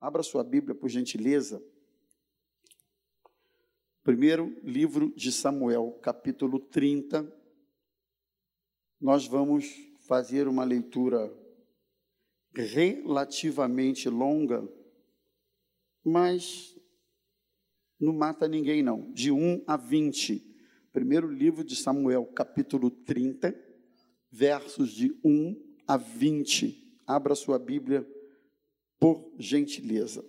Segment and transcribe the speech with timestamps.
[0.00, 1.62] Abra sua Bíblia, por gentileza.
[4.02, 7.30] Primeiro livro de Samuel, capítulo 30.
[8.98, 9.66] Nós vamos
[10.08, 11.30] fazer uma leitura
[12.54, 14.66] relativamente longa,
[16.02, 16.74] mas
[18.00, 19.12] não mata ninguém, não.
[19.12, 20.42] De 1 a 20.
[20.94, 23.54] Primeiro livro de Samuel, capítulo 30,
[24.32, 25.54] versos de 1
[25.86, 27.02] a 20.
[27.06, 28.08] Abra sua Bíblia,
[29.00, 30.22] por gentileza.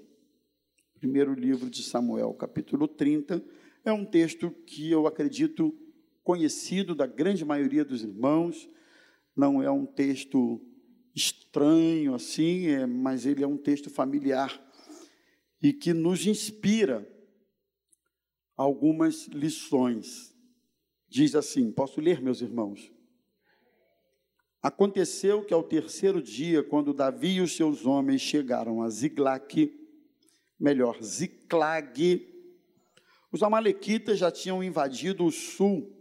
[0.97, 3.43] Primeiro livro de Samuel, capítulo 30,
[3.83, 5.77] é um texto que eu acredito
[6.23, 8.69] conhecido da grande maioria dos irmãos,
[9.35, 10.61] não é um texto
[11.13, 14.59] estranho assim, é, mas ele é um texto familiar
[15.61, 17.07] e que nos inspira
[18.55, 20.33] algumas lições.
[21.09, 22.91] Diz assim: posso ler, meus irmãos?
[24.61, 29.73] Aconteceu que ao terceiro dia, quando Davi e os seus homens chegaram a Ziglac,
[30.59, 32.27] melhor, Ziclag,
[33.31, 35.91] os amalequitas já tinham invadido o sul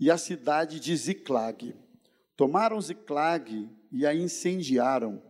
[0.00, 1.74] e a cidade de Ziclag.
[2.34, 5.22] Tomaram Ziclag e a incendiaram.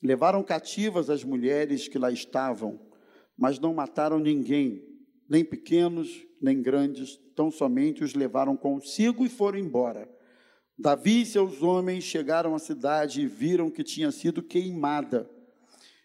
[0.00, 2.78] Levaram cativas as mulheres que lá estavam,
[3.36, 4.84] mas não mataram ninguém,
[5.28, 10.15] nem pequenos, nem grandes, tão somente os levaram consigo e foram embora.
[10.78, 15.30] Davi e seus homens chegaram à cidade e viram que tinha sido queimada,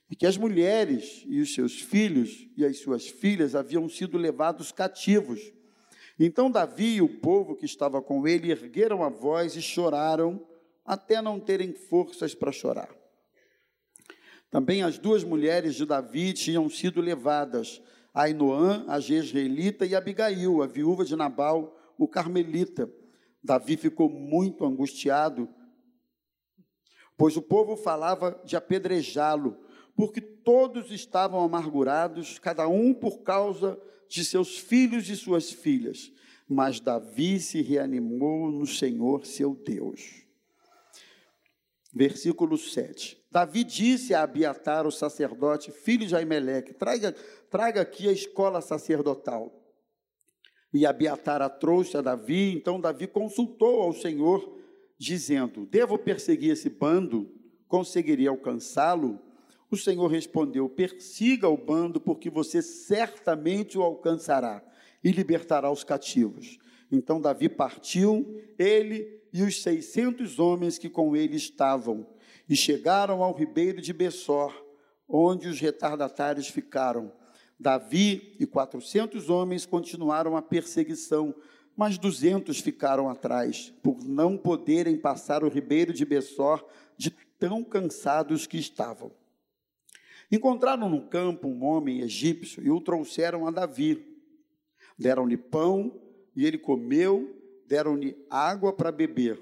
[0.09, 4.71] e que as mulheres e os seus filhos e as suas filhas haviam sido levados
[4.71, 5.41] cativos.
[6.17, 10.45] Então Davi e o povo que estava com ele ergueram a voz e choraram,
[10.85, 12.89] até não terem forças para chorar.
[14.49, 17.81] Também as duas mulheres de Davi tinham sido levadas,
[18.13, 22.89] Ainoã, a jezreelita, e Abigail, a viúva de Nabal, o carmelita.
[23.43, 25.49] Davi ficou muito angustiado,
[27.17, 29.57] pois o povo falava de apedrejá-lo,
[29.95, 36.11] porque todos estavam amargurados, cada um por causa de seus filhos e suas filhas.
[36.47, 40.25] Mas Davi se reanimou no Senhor seu Deus.
[41.93, 43.21] Versículo 7.
[43.29, 47.13] Davi disse a Abiatar, o sacerdote, filho de Aimeleque, traga,
[47.49, 49.60] traga aqui a escola sacerdotal.
[50.73, 54.57] E Abiatar a trouxe a Davi, então Davi consultou ao Senhor,
[54.97, 57.29] dizendo: Devo perseguir esse bando?
[57.67, 59.19] Conseguiria alcançá-lo?
[59.69, 64.63] O Senhor respondeu: Persiga o bando, porque você certamente o alcançará
[65.03, 66.57] e libertará os cativos.
[66.91, 72.05] Então Davi partiu, ele e os seiscentos homens que com ele estavam,
[72.49, 74.53] e chegaram ao ribeiro de Bessor,
[75.07, 77.11] onde os retardatários ficaram.
[77.61, 81.35] Davi e quatrocentos homens continuaram a perseguição,
[81.77, 86.65] mas duzentos ficaram atrás, por não poderem passar o ribeiro de Bessor,
[86.97, 89.11] de tão cansados que estavam.
[90.31, 94.07] Encontraram no campo um homem egípcio e o trouxeram a Davi.
[94.97, 96.01] Deram-lhe pão
[96.35, 99.39] e ele comeu, deram-lhe água para beber.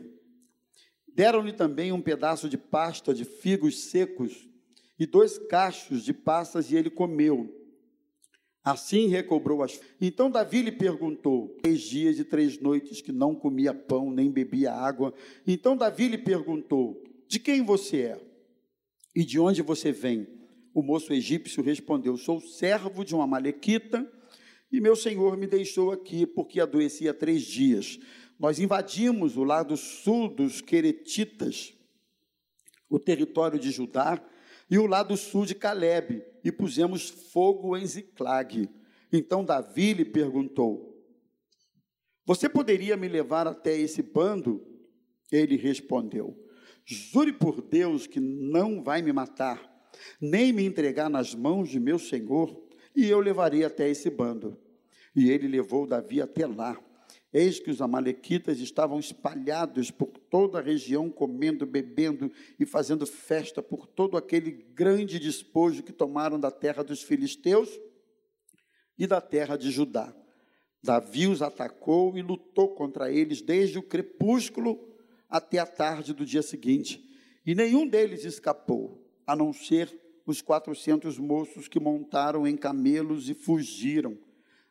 [1.07, 4.49] Deram-lhe também um pedaço de pasta de figos secos
[4.99, 7.58] e dois cachos de passas, e ele comeu.
[8.63, 9.79] Assim recobrou as.
[10.01, 14.73] Então Davi lhe perguntou: três dias e três noites que não comia pão nem bebia
[14.73, 15.13] água.
[15.47, 18.21] Então Davi lhe perguntou: De quem você é?
[19.15, 20.27] E de onde você vem?
[20.73, 24.07] O moço egípcio respondeu: Sou servo de uma malequita
[24.71, 27.99] e meu senhor me deixou aqui porque adoecia três dias.
[28.39, 31.73] Nós invadimos o lado sul dos Queretitas,
[32.89, 34.23] o território de Judá,
[34.69, 38.69] e o lado sul de Caleb, e pusemos fogo em Ziclag.
[39.11, 41.03] Então Davi lhe perguntou:
[42.25, 44.65] Você poderia me levar até esse bando?
[45.31, 46.37] Ele respondeu:
[46.85, 49.61] Jure por Deus que não vai me matar,
[50.21, 54.57] nem me entregar nas mãos de meu senhor e eu levarei até esse bando.
[55.15, 56.79] E ele levou Davi até lá.
[57.31, 63.61] Eis que os amalequitas estavam espalhados por toda a região, comendo, bebendo e fazendo festa
[63.61, 67.69] por todo aquele grande despojo que tomaram da terra dos filisteus
[68.97, 70.13] e da terra de Judá.
[70.81, 74.79] Davi os atacou e lutou contra eles desde o crepúsculo
[75.29, 77.03] até a tarde do dia seguinte,
[77.45, 79.95] e nenhum deles escapou, a não ser
[80.25, 84.17] os quatrocentos moços que montaram em camelos e fugiram.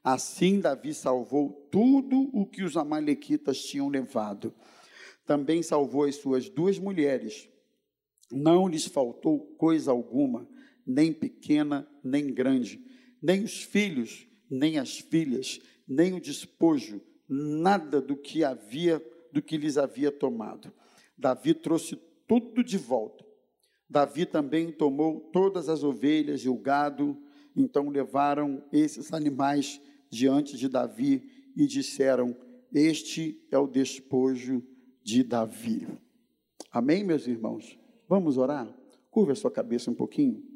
[0.02, 4.54] Assim Davi salvou tudo o que os amalequitas tinham levado.
[5.26, 7.48] Também salvou as suas duas mulheres.
[8.30, 10.48] Não lhes faltou coisa alguma,
[10.86, 12.82] nem pequena, nem grande,
[13.22, 19.02] nem os filhos, nem as filhas, nem o despojo, nada do que havia,
[19.32, 20.72] do que lhes havia tomado.
[21.16, 21.96] Davi trouxe
[22.26, 23.28] tudo de volta
[23.88, 27.16] Davi também tomou todas as ovelhas e o gado,
[27.58, 32.36] então levaram esses animais diante de Davi e disseram:
[32.72, 34.64] Este é o despojo
[35.02, 35.86] de Davi.
[36.70, 37.78] Amém, meus irmãos?
[38.08, 38.72] Vamos orar?
[39.10, 40.46] Curva a sua cabeça um pouquinho.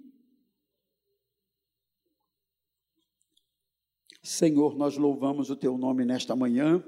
[4.22, 6.82] Senhor, nós louvamos o teu nome nesta manhã,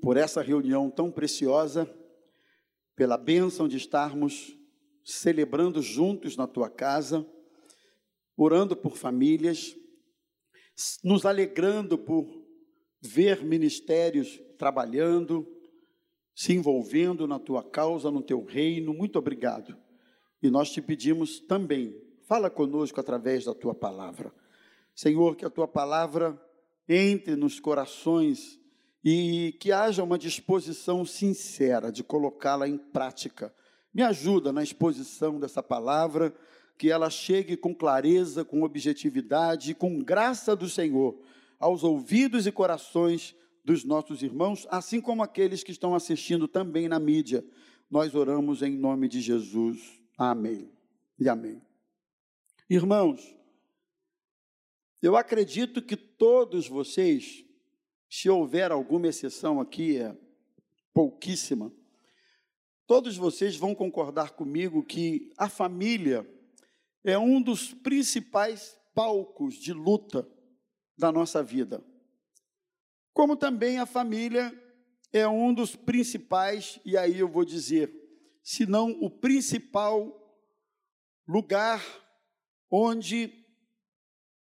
[0.00, 1.92] por essa reunião tão preciosa,
[2.94, 4.56] pela bênção de estarmos
[5.04, 7.26] celebrando juntos na tua casa,
[8.36, 9.76] orando por famílias,
[11.02, 12.26] nos alegrando por
[13.00, 15.46] ver ministérios trabalhando,
[16.34, 18.94] se envolvendo na tua causa, no teu reino.
[18.94, 19.76] Muito obrigado.
[20.42, 24.32] E nós te pedimos também, fala conosco através da tua palavra.
[24.94, 26.40] Senhor, que a tua palavra
[26.88, 28.60] entre nos corações
[29.04, 33.52] e que haja uma disposição sincera de colocá-la em prática.
[33.92, 36.34] Me ajuda na exposição dessa palavra,
[36.76, 41.18] que ela chegue com clareza, com objetividade, com graça do Senhor
[41.62, 46.98] aos ouvidos e corações dos nossos irmãos, assim como aqueles que estão assistindo também na
[46.98, 47.44] mídia.
[47.88, 50.02] Nós oramos em nome de Jesus.
[50.18, 50.68] Amém.
[51.18, 51.62] E amém.
[52.68, 53.36] Irmãos,
[55.00, 57.44] eu acredito que todos vocês,
[58.10, 60.16] se houver alguma exceção aqui, é
[60.92, 61.72] pouquíssima,
[62.88, 66.28] todos vocês vão concordar comigo que a família
[67.04, 70.28] é um dos principais palcos de luta
[70.96, 71.84] da nossa vida.
[73.12, 74.52] Como também a família
[75.12, 77.92] é um dos principais, e aí eu vou dizer,
[78.42, 80.18] se não o principal
[81.26, 81.82] lugar
[82.70, 83.30] onde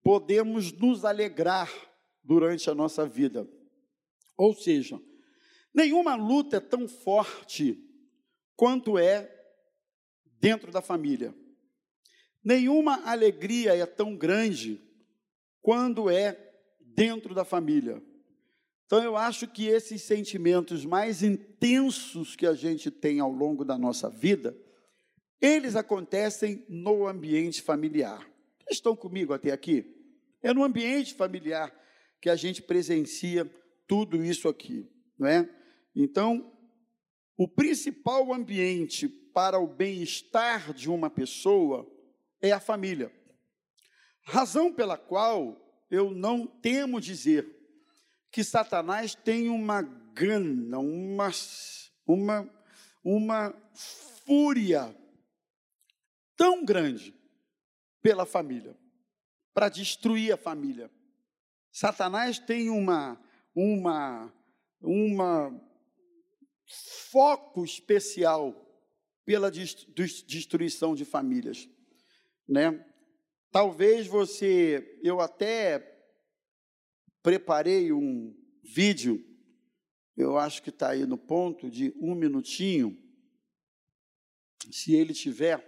[0.04, 1.72] podemos nos alegrar
[2.24, 3.48] durante a nossa vida.
[4.36, 5.00] Ou seja,
[5.74, 7.84] nenhuma luta é tão forte
[8.56, 9.30] quanto é
[10.40, 11.36] dentro da família.
[12.48, 14.80] Nenhuma alegria é tão grande
[15.62, 18.02] quando é dentro da família.
[18.86, 23.78] Então, eu acho que esses sentimentos mais intensos que a gente tem ao longo da
[23.78, 24.58] nossa vida,
[25.42, 28.26] eles acontecem no ambiente familiar.
[28.72, 29.86] Estão comigo até aqui?
[30.42, 31.78] É no ambiente familiar
[32.22, 33.46] que a gente presencia
[33.86, 34.90] tudo isso aqui,
[35.20, 35.50] não é?
[35.94, 36.50] Então,
[37.36, 41.86] o principal ambiente para o bem-estar de uma pessoa
[42.42, 43.12] é a família.
[44.24, 47.48] Razão pela qual eu não temo dizer
[48.31, 51.30] que Satanás tem uma gana, uma,
[52.06, 52.50] uma,
[53.04, 54.95] uma fúria
[56.36, 57.13] tão grande
[58.01, 58.78] pela família
[59.54, 60.92] para destruir a família.
[61.72, 63.19] Satanás tem uma
[63.56, 64.31] uma
[64.80, 65.68] uma
[67.12, 68.54] foco especial
[69.25, 71.68] pela destruição de famílias,
[72.48, 72.86] né?
[73.52, 75.80] Talvez você, eu até
[77.22, 79.24] preparei um vídeo,
[80.16, 82.98] eu acho que está aí no ponto de um minutinho.
[84.72, 85.64] Se ele tiver,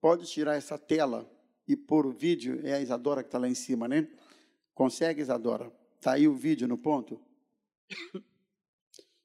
[0.00, 1.30] pode tirar essa tela
[1.66, 4.08] e pôr o vídeo, é a Isadora que está lá em cima, né?
[4.74, 5.72] Consegue, Isadora?
[5.96, 7.20] Está aí o vídeo no ponto?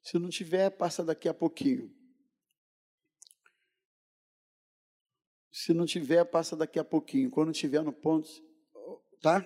[0.02, 1.95] Se não tiver, passa daqui a pouquinho.
[5.56, 7.30] Se não tiver, passa daqui a pouquinho.
[7.30, 8.28] Quando tiver no ponto,
[9.22, 9.42] tá?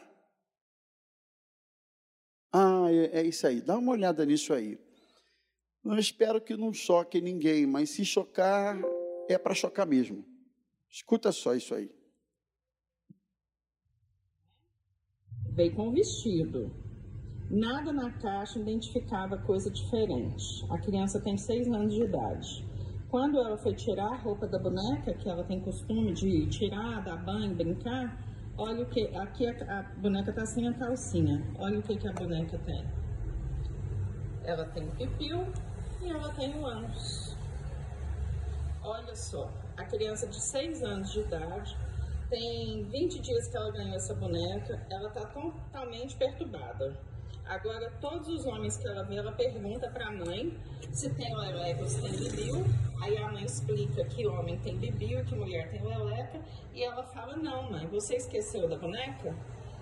[2.52, 3.61] Ah, é, é isso aí.
[3.61, 4.76] Dá uma olhada nisso aí.
[5.85, 8.76] Eu espero que não choque ninguém, mas se chocar,
[9.28, 10.25] é para chocar mesmo.
[10.90, 11.88] Escuta só isso aí.
[15.52, 16.73] Veio com vestido.
[17.49, 20.66] Nada na caixa identificava coisa diferente.
[20.70, 22.69] A criança tem seis anos de idade.
[23.11, 27.17] Quando ela foi tirar a roupa da boneca, que ela tem costume de tirar, dar
[27.17, 28.17] banho, brincar,
[28.57, 29.09] olha o que.
[29.17, 31.45] Aqui a, a boneca tá sem a calcinha.
[31.59, 32.87] Olha o que, que a boneca tem.
[34.45, 35.45] Ela tem o pipiu
[36.00, 37.37] e ela tem o ânus.
[38.81, 41.76] Olha só, a criança de seis anos de idade
[42.29, 46.97] tem 20 dias que ela ganhou essa boneca, ela está totalmente perturbada.
[47.50, 50.57] Agora, todos os homens que ela vê, ela pergunta para a mãe
[50.92, 52.64] se tem leleca ou se tem bibiu.
[53.02, 56.40] Aí a mãe explica que homem tem bibiu e que mulher tem leleca.
[56.73, 59.35] E ela fala: Não, mãe, você esqueceu da boneca?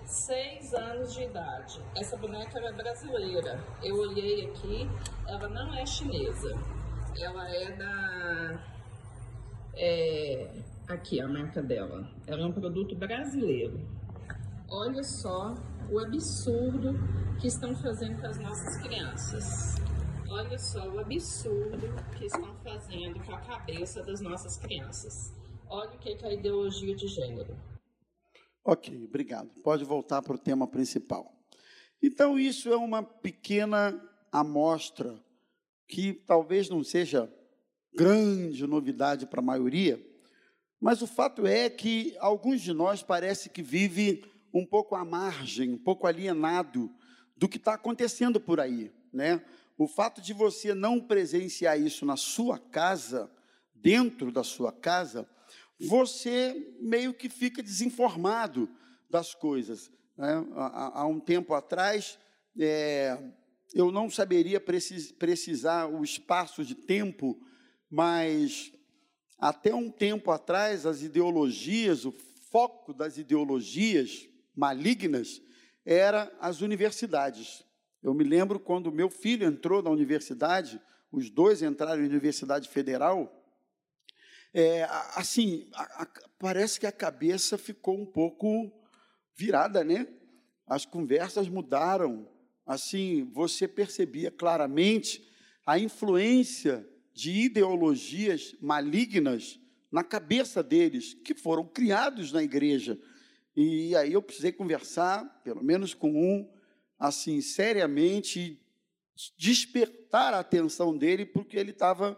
[0.06, 1.78] Seis anos de idade.
[1.94, 3.62] Essa boneca é brasileira.
[3.82, 4.88] Eu olhei aqui,
[5.26, 6.58] ela não é chinesa.
[7.20, 8.64] Ela é da.
[9.76, 10.50] É,
[10.88, 12.08] Aqui a marca dela.
[12.26, 13.78] Ela é um produto brasileiro.
[14.70, 15.54] Olha só
[15.90, 16.92] o absurdo
[17.40, 19.76] que estão fazendo com as nossas crianças.
[20.28, 25.32] Olha só o absurdo que estão fazendo com a cabeça das nossas crianças.
[25.70, 27.56] Olha o que é a ideologia de gênero.
[28.62, 29.48] Ok, obrigado.
[29.62, 31.32] Pode voltar para o tema principal.
[32.02, 33.98] Então, isso é uma pequena
[34.30, 35.18] amostra
[35.86, 37.32] que talvez não seja
[37.94, 39.98] grande novidade para a maioria,
[40.78, 45.74] mas o fato é que alguns de nós parece que vive um pouco à margem,
[45.74, 46.90] um pouco alienado
[47.36, 49.42] do que está acontecendo por aí, né?
[49.76, 53.30] O fato de você não presenciar isso na sua casa,
[53.72, 55.28] dentro da sua casa,
[55.78, 58.68] você meio que fica desinformado
[59.08, 59.92] das coisas.
[60.16, 60.44] Né?
[60.56, 62.18] Há, há, um tempo atrás,
[62.58, 63.16] é,
[63.72, 67.40] eu não saberia precis, precisar o espaço de tempo,
[67.88, 68.72] mas
[69.38, 72.10] até um tempo atrás, as ideologias, o
[72.50, 74.28] foco das ideologias
[74.58, 75.40] malignas
[75.84, 77.64] era as universidades.
[78.02, 80.80] Eu me lembro quando meu filho entrou na universidade,
[81.12, 83.34] os dois entraram na Universidade Federal,
[84.52, 84.84] é,
[85.14, 88.72] assim, a, a, parece que a cabeça ficou um pouco
[89.36, 90.08] virada, né?
[90.66, 92.28] As conversas mudaram.
[92.66, 95.26] Assim, você percebia claramente
[95.64, 99.60] a influência de ideologias malignas
[99.90, 102.98] na cabeça deles, que foram criados na igreja.
[103.60, 106.48] E aí eu precisei conversar, pelo menos com um,
[106.96, 108.64] assim, seriamente,
[109.36, 112.16] despertar a atenção dele, porque ele estava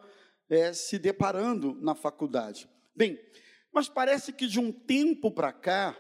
[0.51, 2.69] é, se deparando na faculdade.
[2.95, 3.19] Bem,
[3.73, 5.97] mas parece que de um tempo para cá,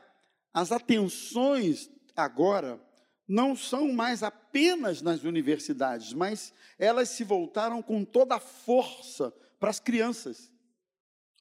[0.52, 2.78] as atenções agora
[3.26, 9.70] não são mais apenas nas universidades, mas elas se voltaram com toda a força para
[9.70, 10.52] as crianças.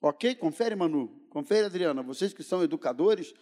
[0.02, 0.36] Ok?
[0.36, 1.10] Confere, Manu.
[1.30, 2.02] Confere, Adriana.
[2.02, 3.34] Vocês que são educadores,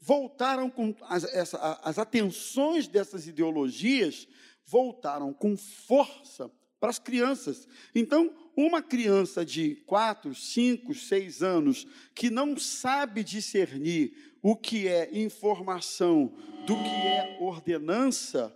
[0.00, 4.26] voltaram com as, essa, as atenções dessas ideologias
[4.64, 7.68] voltaram com força para as crianças.
[7.94, 15.10] Então, uma criança de 4, 5, 6 anos que não sabe discernir o que é
[15.12, 16.32] informação
[16.66, 18.54] do que é ordenança,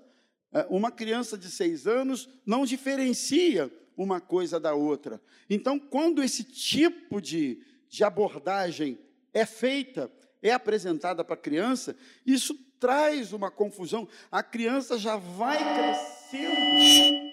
[0.52, 5.20] é, uma criança de 6 anos não diferencia uma coisa da outra.
[5.50, 8.98] Então, quando esse tipo de, de abordagem
[9.32, 10.10] é feita,
[10.44, 11.96] é apresentada para a criança,
[12.26, 14.06] isso traz uma confusão.
[14.30, 17.32] A criança já vai crescendo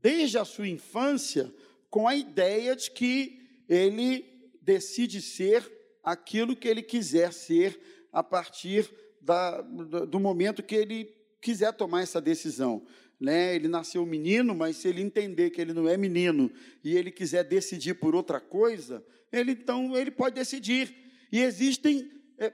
[0.00, 1.52] desde a sua infância
[1.90, 4.24] com a ideia de que ele
[4.62, 5.70] decide ser
[6.02, 7.78] aquilo que ele quiser ser
[8.10, 12.86] a partir da, do momento que ele quiser tomar essa decisão.
[13.20, 13.54] Né?
[13.54, 16.50] Ele nasceu menino, mas se ele entender que ele não é menino
[16.82, 21.07] e ele quiser decidir por outra coisa, ele então ele pode decidir.
[21.30, 22.52] E existem é,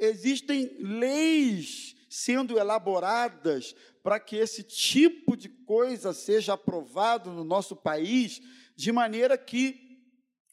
[0.00, 8.40] existem leis sendo elaboradas para que esse tipo de coisa seja aprovado no nosso país,
[8.74, 9.86] de maneira que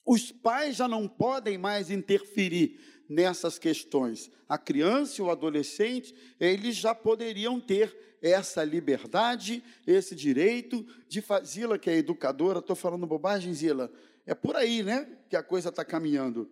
[0.05, 4.29] os pais já não podem mais interferir nessas questões.
[4.49, 11.79] A criança e o adolescente, eles já poderiam ter essa liberdade, esse direito de fazer.
[11.79, 13.91] Que é educadora, estou falando bobagem, Zila?
[14.25, 16.49] É por aí, né, que a coisa está caminhando.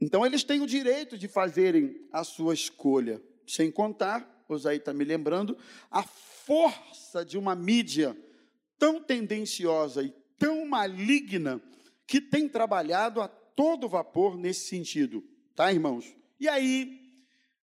[0.00, 4.92] Então, eles têm o direito de fazerem a sua escolha, sem contar o Zay está
[4.92, 5.56] me lembrando,
[5.90, 8.16] a força de uma mídia
[8.78, 11.60] tão tendenciosa e tão maligna
[12.06, 15.24] que tem trabalhado a todo vapor nesse sentido,
[15.54, 16.14] tá, irmãos?
[16.38, 17.00] E aí,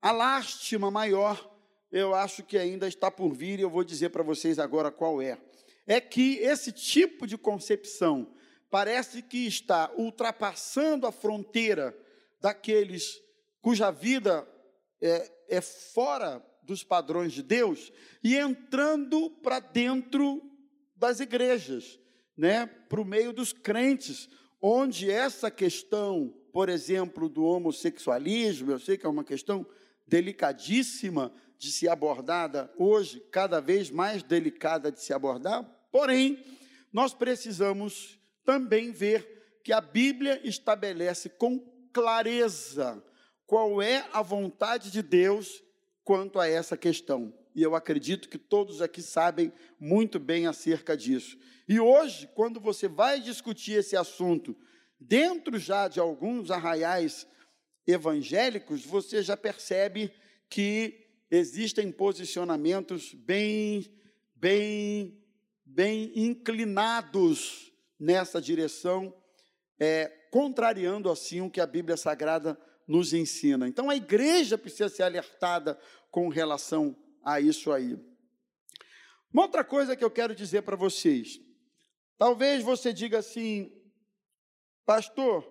[0.02, 1.54] a lástima maior,
[1.90, 5.22] eu acho que ainda está por vir e eu vou dizer para vocês agora qual
[5.22, 5.38] é.
[5.86, 8.34] É que esse tipo de concepção
[8.68, 11.96] parece que está ultrapassando a fronteira
[12.40, 13.20] daqueles
[13.60, 14.46] cuja vida
[15.00, 20.42] é, é fora dos padrões de Deus e entrando para dentro
[20.94, 21.98] das igrejas,
[22.36, 24.28] né, para o meio dos crentes,
[24.60, 29.66] onde essa questão, por exemplo, do homossexualismo, eu sei que é uma questão
[30.06, 36.42] delicadíssima de se abordada hoje, cada vez mais delicada de se abordar, porém,
[36.92, 41.58] nós precisamos também ver que a Bíblia estabelece com
[41.96, 43.02] clareza
[43.46, 45.62] qual é a vontade de Deus
[46.04, 47.32] quanto a essa questão.
[47.54, 49.50] E eu acredito que todos aqui sabem
[49.80, 51.38] muito bem acerca disso.
[51.66, 54.54] E hoje, quando você vai discutir esse assunto,
[55.00, 57.26] dentro já de alguns arraiais
[57.86, 60.12] evangélicos, você já percebe
[60.50, 63.90] que existem posicionamentos bem,
[64.34, 65.18] bem,
[65.64, 69.14] bem inclinados nessa direção,
[69.78, 73.66] é, contrariando assim o que a Bíblia Sagrada nos ensina.
[73.68, 75.78] Então a igreja precisa ser alertada
[76.10, 77.98] com relação a isso aí.
[79.32, 81.40] Uma outra coisa que eu quero dizer para vocês.
[82.16, 83.70] Talvez você diga assim,
[84.86, 85.46] pastor,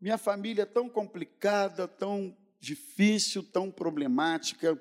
[0.00, 4.78] minha família é tão complicada, tão difícil, tão problemática.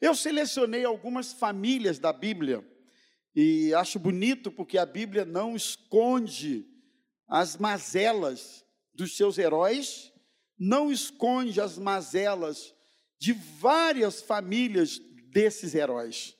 [0.00, 2.64] Eu selecionei algumas famílias da Bíblia
[3.34, 6.66] e acho bonito porque a Bíblia não esconde
[7.30, 10.12] as mazelas dos seus heróis,
[10.58, 12.74] não esconde as mazelas
[13.18, 15.00] de várias famílias
[15.32, 16.36] desses heróis,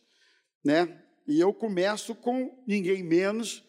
[0.64, 1.00] né?
[1.28, 3.62] E eu começo com ninguém menos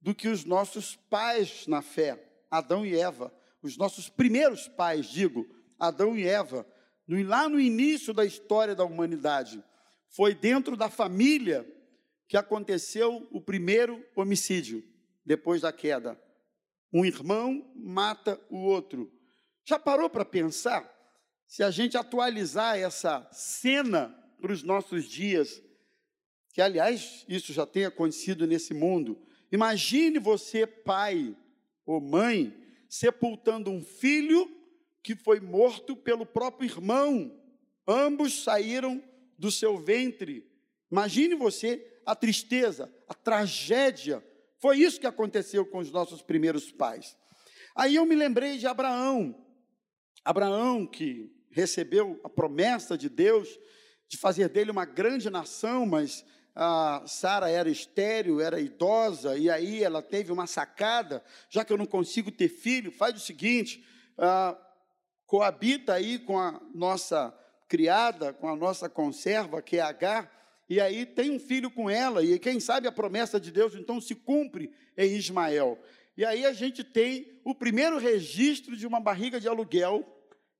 [0.00, 5.46] do que os nossos pais na fé, Adão e Eva, os nossos primeiros pais, digo,
[5.78, 6.66] Adão e Eva,
[7.06, 9.62] lá no início da história da humanidade.
[10.08, 11.64] Foi dentro da família
[12.26, 14.82] que aconteceu o primeiro homicídio,
[15.24, 16.20] depois da queda.
[16.94, 19.12] Um irmão mata o outro.
[19.64, 20.88] Já parou para pensar?
[21.48, 24.08] Se a gente atualizar essa cena
[24.40, 25.60] para os nossos dias,
[26.52, 29.20] que aliás isso já tem acontecido nesse mundo,
[29.50, 31.36] imagine você, pai
[31.84, 32.56] ou mãe,
[32.88, 34.48] sepultando um filho
[35.02, 37.36] que foi morto pelo próprio irmão.
[37.88, 39.02] Ambos saíram
[39.36, 40.48] do seu ventre.
[40.92, 44.24] Imagine você a tristeza, a tragédia.
[44.64, 47.14] Foi isso que aconteceu com os nossos primeiros pais.
[47.76, 49.46] Aí eu me lembrei de Abraão.
[50.24, 53.46] Abraão que recebeu a promessa de Deus
[54.08, 59.84] de fazer dele uma grande nação, mas a Sara era estéril, era idosa, e aí
[59.84, 64.56] ela teve uma sacada, já que eu não consigo ter filho, faz o seguinte, ah,
[65.26, 70.26] coabita aí com a nossa criada, com a nossa conserva, que é H,
[70.68, 74.00] e aí tem um filho com ela, e quem sabe a promessa de Deus então
[74.00, 75.78] se cumpre em Ismael.
[76.16, 80.04] E aí a gente tem o primeiro registro de uma barriga de aluguel,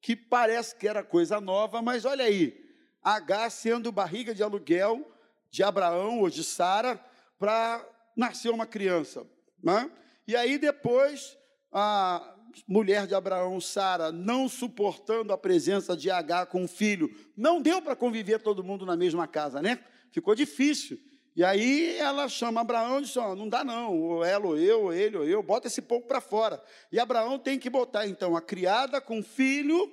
[0.01, 2.63] que parece que era coisa nova, mas olha aí,
[3.03, 5.11] H sendo barriga de aluguel
[5.51, 7.01] de Abraão ou de Sara
[7.39, 9.25] para nascer uma criança.
[9.63, 9.89] Né?
[10.27, 11.39] E aí depois
[11.71, 12.35] a
[12.67, 17.81] mulher de Abraão, Sara, não suportando a presença de H com o filho, não deu
[17.81, 19.83] para conviver todo mundo na mesma casa, né?
[20.15, 20.97] Ficou difícil.
[21.35, 24.85] E aí ela chama Abraão e diz: oh, não dá não, ou ela, ou eu,
[24.85, 26.63] ou ele, ou eu, bota esse pouco para fora.
[26.93, 29.93] E Abraão tem que botar então a criada com filho,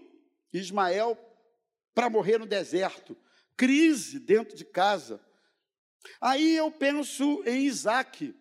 [0.54, 1.18] Ismael,
[1.96, 3.18] para morrer no deserto.
[3.58, 5.20] Crise dentro de casa.
[6.22, 8.36] Aí eu penso em Isaac.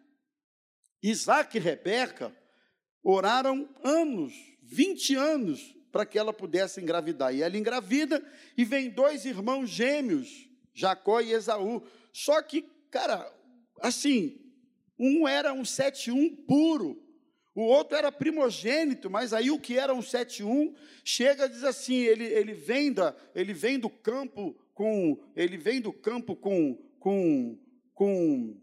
[1.02, 2.30] Isaac e Rebeca
[3.02, 7.34] oraram anos, 20 anos, para que ela pudesse engravidar.
[7.34, 8.22] E ela engravida
[8.54, 11.82] e vem dois irmãos gêmeos, Jacó e Esaú.
[12.12, 13.30] Só que, cara,
[13.80, 14.38] assim,
[14.98, 17.02] um era um 7-1 puro,
[17.54, 21.96] o outro era primogênito, mas aí o que era um 7-1 chega e diz assim:
[21.96, 25.18] ele, ele, vem da, ele vem do campo com.
[25.34, 26.78] Ele vem do campo com.
[26.98, 27.58] com,
[27.92, 28.56] com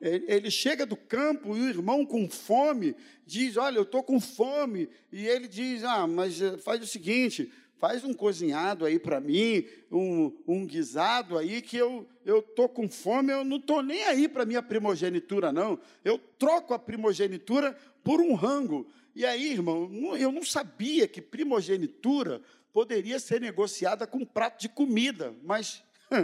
[0.00, 4.88] ele chega do campo e o irmão com fome diz: Olha, eu estou com fome.
[5.12, 9.66] E ele diz: Ah, mas eh, faz o seguinte, faz um cozinhado aí para mim,
[9.90, 14.46] um, um guisado aí, que eu estou com fome, eu não estou nem aí para
[14.46, 15.76] minha primogenitura, não.
[16.04, 18.86] Eu troco a primogenitura por um rango.
[19.16, 22.40] E aí, irmão, eu não sabia que primogenitura
[22.72, 25.82] poderia ser negociada com um prato de comida, mas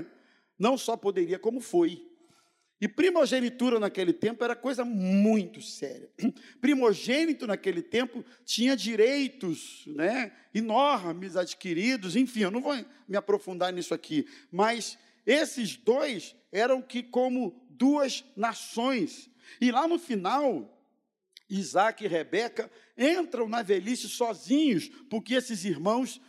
[0.56, 2.06] não só poderia, como foi.
[2.80, 6.08] E primogenitura naquele tempo era coisa muito séria.
[6.60, 12.74] Primogênito naquele tempo tinha direitos né, enormes adquiridos, enfim, eu não vou
[13.08, 19.28] me aprofundar nisso aqui, mas esses dois eram que como duas nações.
[19.60, 20.78] E lá no final,
[21.50, 26.20] Isaac e Rebeca entram na velhice sozinhos, porque esses irmãos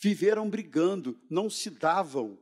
[0.00, 2.38] viveram brigando, não se davam.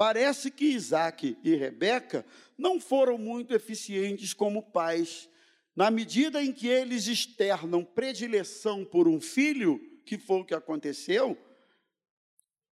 [0.00, 2.24] Parece que Isaac e Rebeca
[2.56, 5.28] não foram muito eficientes como pais,
[5.76, 11.36] na medida em que eles externam predileção por um filho, que foi o que aconteceu.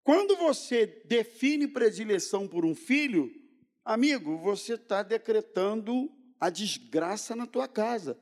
[0.02, 3.30] Quando você define predileção por um filho,
[3.84, 6.10] amigo, você está decretando
[6.40, 8.18] a desgraça na tua casa.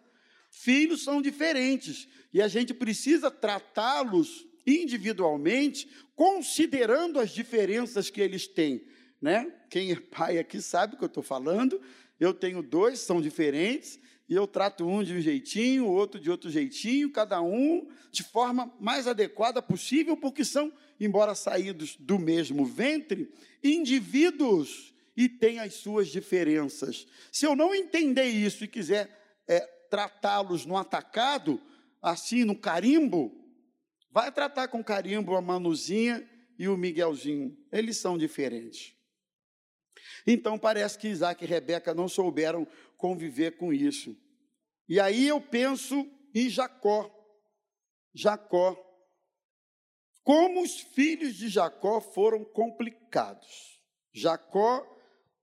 [0.51, 8.85] Filhos são diferentes e a gente precisa tratá-los individualmente, considerando as diferenças que eles têm
[9.27, 9.53] né?
[9.69, 11.83] Quem é pai aqui sabe o que eu estou falando.
[12.21, 16.31] Eu tenho dois, são diferentes, e eu trato um de um jeitinho, o outro de
[16.31, 22.65] outro jeitinho, cada um de forma mais adequada possível, porque são, embora saídos do mesmo
[22.65, 23.29] ventre,
[23.65, 27.05] indivíduos e têm as suas diferenças.
[27.33, 29.11] Se eu não entender isso e quiser
[29.49, 29.59] é,
[29.91, 31.61] tratá-los no atacado,
[32.01, 33.35] assim, no carimbo,
[34.13, 36.25] vai tratar com carimbo a Manuzinha
[36.57, 37.59] e o Miguelzinho.
[37.73, 38.96] Eles são diferentes.
[40.27, 42.67] Então parece que Isaac e Rebeca não souberam
[42.97, 44.17] conviver com isso.
[44.89, 47.11] E aí eu penso em Jacó.
[48.15, 48.83] Jacó.
[50.23, 53.81] Como os filhos de Jacó foram complicados.
[54.13, 54.85] Jacó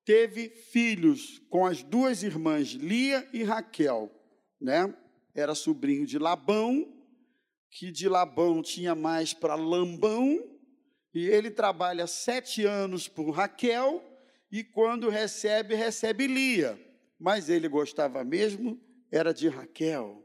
[0.06, 4.12] teve filhos com as duas irmãs Lia e Raquel,
[4.60, 4.93] né?
[5.34, 6.91] Era sobrinho de Labão,
[7.69, 10.39] que de Labão tinha mais para Lambão,
[11.13, 14.04] e ele trabalha sete anos por Raquel,
[14.54, 16.80] e quando recebe, recebe Lia.
[17.20, 18.80] Mas ele gostava mesmo,
[19.12, 20.24] era de Raquel.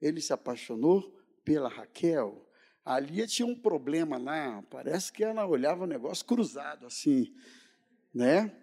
[0.00, 2.48] Ele se apaixonou pela Raquel.
[2.82, 7.30] A Lia tinha um problema lá, parece que ela olhava o negócio cruzado assim,
[8.14, 8.56] né?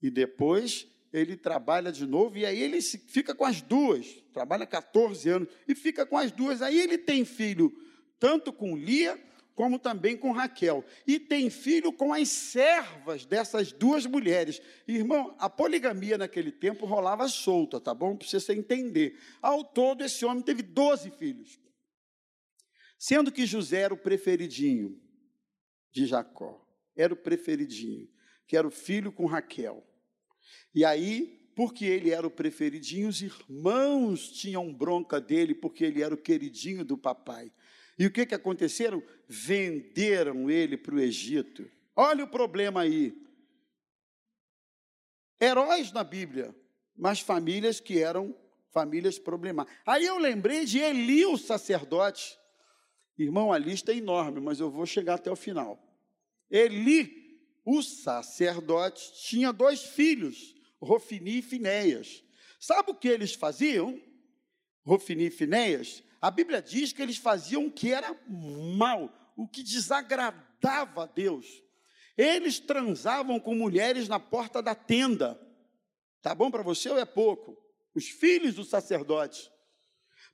[0.00, 5.28] E depois ele trabalha de novo, e aí ele fica com as duas, trabalha 14
[5.30, 6.62] anos, e fica com as duas.
[6.62, 7.76] Aí ele tem filho,
[8.20, 9.20] tanto com Lia,
[9.54, 10.84] como também com Raquel.
[11.06, 14.60] E tem filho com as servas dessas duas mulheres.
[14.86, 18.16] Irmão, a poligamia naquele tempo rolava solta, tá bom?
[18.16, 19.18] Para você entender.
[19.40, 21.60] Ao todo, esse homem teve 12 filhos.
[22.98, 25.00] Sendo que José era o preferidinho
[25.92, 26.60] de Jacó.
[26.96, 28.08] Era o preferidinho,
[28.46, 29.84] que era o filho com Raquel.
[30.74, 36.14] E aí, porque ele era o preferidinho, os irmãos tinham bronca dele, porque ele era
[36.14, 37.52] o queridinho do papai.
[37.98, 39.02] E o que, que aconteceram?
[39.28, 41.70] Venderam ele para o Egito.
[41.94, 43.14] Olha o problema aí.
[45.40, 46.54] Heróis na Bíblia,
[46.96, 48.36] mas famílias que eram
[48.72, 49.80] famílias problemáticas.
[49.86, 52.36] Aí eu lembrei de Eli, o sacerdote.
[53.16, 55.78] Irmão, a lista é enorme, mas eu vou chegar até o final.
[56.50, 60.54] Eli, o sacerdote, tinha dois filhos.
[60.80, 62.22] Rofini e Finéias.
[62.60, 64.00] Sabe o que eles faziam?
[64.84, 66.02] Rofini e Finéias?
[66.24, 68.18] A Bíblia diz que eles faziam o que era
[68.78, 71.62] mal, o que desagradava a Deus.
[72.16, 75.38] Eles transavam com mulheres na porta da tenda.
[76.22, 77.54] Tá bom para você ou é pouco?
[77.94, 79.50] Os filhos do sacerdote.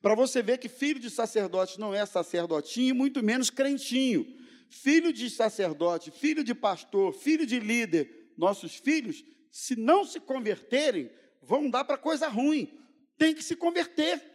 [0.00, 4.24] Para você ver que filho de sacerdote não é sacerdotinho, muito menos crentinho.
[4.68, 11.10] Filho de sacerdote, filho de pastor, filho de líder, nossos filhos se não se converterem,
[11.42, 12.78] vão dar para coisa ruim.
[13.18, 14.29] Tem que se converter.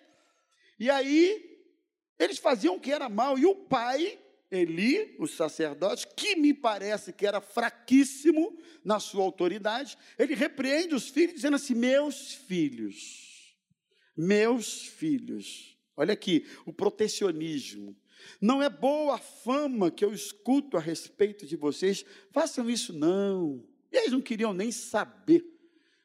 [0.80, 1.56] E aí,
[2.20, 3.38] eles faziam o que era mal.
[3.38, 9.98] E o pai, Eli, o sacerdote, que me parece que era fraquíssimo na sua autoridade,
[10.18, 13.56] ele repreende os filhos, dizendo assim: Meus filhos,
[14.16, 15.78] meus filhos.
[15.98, 17.96] Olha aqui, o protecionismo.
[18.42, 22.04] Não é boa a fama que eu escuto a respeito de vocês.
[22.32, 23.64] Façam isso, não.
[23.92, 25.46] E eles não queriam nem saber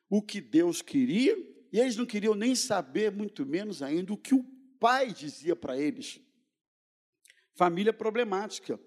[0.08, 1.36] o que Deus queria,
[1.72, 4.44] e eles não queriam nem saber, muito menos ainda, o que o
[4.80, 6.18] pai dizia para eles.
[7.54, 8.80] Família problemática.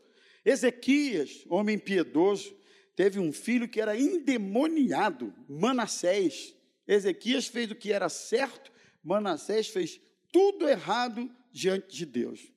[0.44, 2.54] Ezequias, homem piedoso,
[2.96, 6.54] teve um filho que era endemoniado, Manassés.
[6.86, 10.02] Ezequias fez o que era certo, Manassés fez
[10.32, 12.52] tudo errado diante de Deus.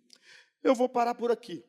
[0.64, 1.62] Eu vou parar por aqui,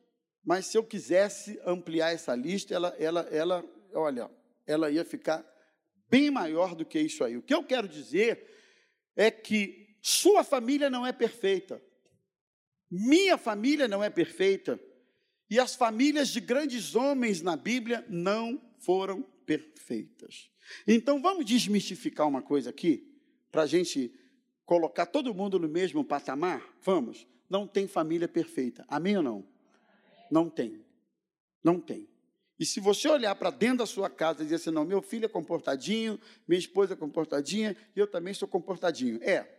[0.43, 4.31] mas se eu quisesse ampliar essa lista, ela, ela, ela, olha,
[4.65, 5.45] ela ia ficar
[6.09, 7.37] bem maior do que isso aí.
[7.37, 8.49] O que eu quero dizer
[9.15, 11.83] é que sua família não é perfeita,
[12.89, 14.79] minha família não é perfeita,
[15.49, 20.49] e as famílias de grandes homens na Bíblia não foram perfeitas.
[20.87, 23.05] Então vamos desmistificar uma coisa aqui,
[23.51, 24.13] para a gente
[24.65, 26.65] colocar todo mundo no mesmo patamar?
[26.81, 27.27] Vamos.
[27.49, 28.85] Não tem família perfeita.
[28.87, 29.45] Amém ou não?
[30.31, 30.85] Não tem.
[31.61, 32.07] Não tem.
[32.57, 35.25] E se você olhar para dentro da sua casa e dizer assim, não, meu filho
[35.25, 36.17] é comportadinho,
[36.47, 39.21] minha esposa é comportadinha, eu também sou comportadinho.
[39.21, 39.56] É.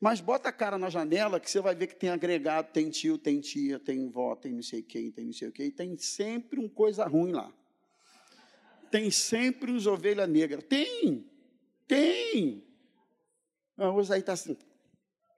[0.00, 3.16] Mas bota a cara na janela que você vai ver que tem agregado, tem tio,
[3.16, 6.58] tem tia, tem vó, tem não sei quem, tem não sei o quê, tem sempre
[6.58, 7.52] uma coisa ruim lá.
[8.90, 10.60] Tem sempre uns ovelha negra.
[10.60, 11.24] Tem,
[11.88, 12.62] tem.
[13.78, 14.56] A aí está assim.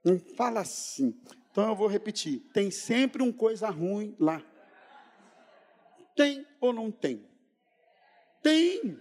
[0.05, 1.15] Não fala assim.
[1.51, 2.41] Então eu vou repetir.
[2.53, 4.45] Tem sempre uma coisa ruim lá.
[6.17, 7.25] Tem ou não tem?
[8.43, 8.99] Tem.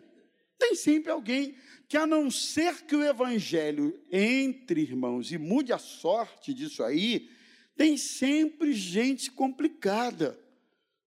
[0.64, 1.56] Tem sempre alguém
[1.90, 7.30] que, a não ser que o evangelho entre irmãos e mude a sorte disso aí,
[7.76, 10.40] tem sempre gente complicada.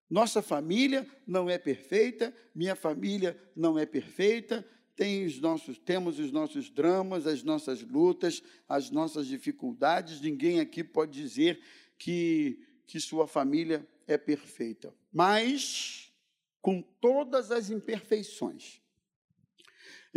[0.07, 4.63] Nossa família não é perfeita, minha família não é perfeita,
[4.95, 10.21] tem os nossos, temos os nossos dramas, as nossas lutas, as nossas dificuldades.
[10.21, 11.59] Ninguém aqui pode dizer
[11.97, 14.93] que, que sua família é perfeita.
[15.11, 16.13] Mas,
[16.61, 18.85] com todas as imperfeições,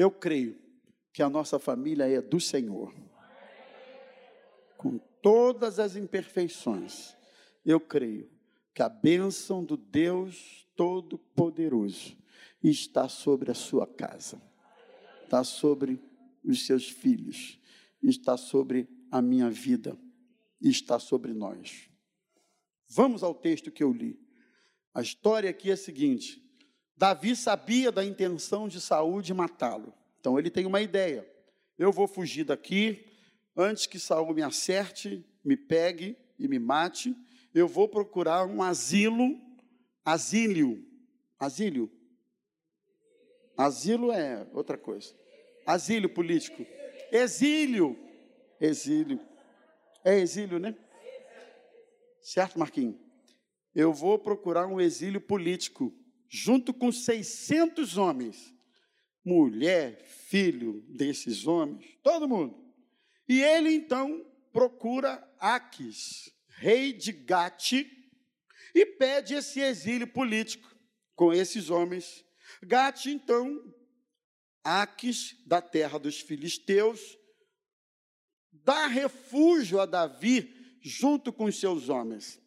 [0.01, 0.59] eu creio
[1.13, 2.95] que a nossa família é do Senhor.
[4.79, 7.15] Com todas as imperfeições,
[7.67, 8.31] eu creio
[8.73, 12.17] que a bênção do Deus Todo-Poderoso
[12.63, 14.41] está sobre a sua casa.
[15.25, 16.01] está sobre
[16.43, 17.61] os seus filhos,
[18.03, 19.97] está sobre a minha vida,
[20.61, 21.91] está sobre nós.
[22.89, 24.19] Vamos ao texto que eu li.
[24.95, 26.43] A história aqui é a seguinte:
[27.01, 29.95] Davi sabia da intenção de Saul de matá-lo.
[30.21, 31.27] Então ele tem uma ideia.
[31.79, 33.07] Eu vou fugir daqui
[33.57, 37.17] antes que Saul me acerte, me pegue e me mate.
[37.55, 39.41] Eu vou procurar um asilo,
[40.05, 40.87] asílio,
[41.39, 41.91] asílio.
[43.57, 45.15] Asilo é outra coisa.
[45.67, 46.67] Asílio político.
[47.11, 47.99] Exílio.
[48.61, 49.19] Exílio.
[50.05, 50.77] É exílio, né?
[52.21, 52.97] Certo, Marquinhos?
[53.75, 55.95] Eu vou procurar um exílio político,
[56.31, 58.55] junto com 600 homens,
[59.25, 62.57] mulher, filho desses homens, todo mundo.
[63.29, 67.85] E ele então procura Aques, rei de Gate,
[68.73, 70.73] e pede esse exílio político
[71.17, 72.25] com esses homens.
[72.63, 73.75] Gate, então,
[74.63, 77.19] Aques, da terra dos filisteus,
[78.53, 82.41] dá refúgio a Davi junto com seus homens.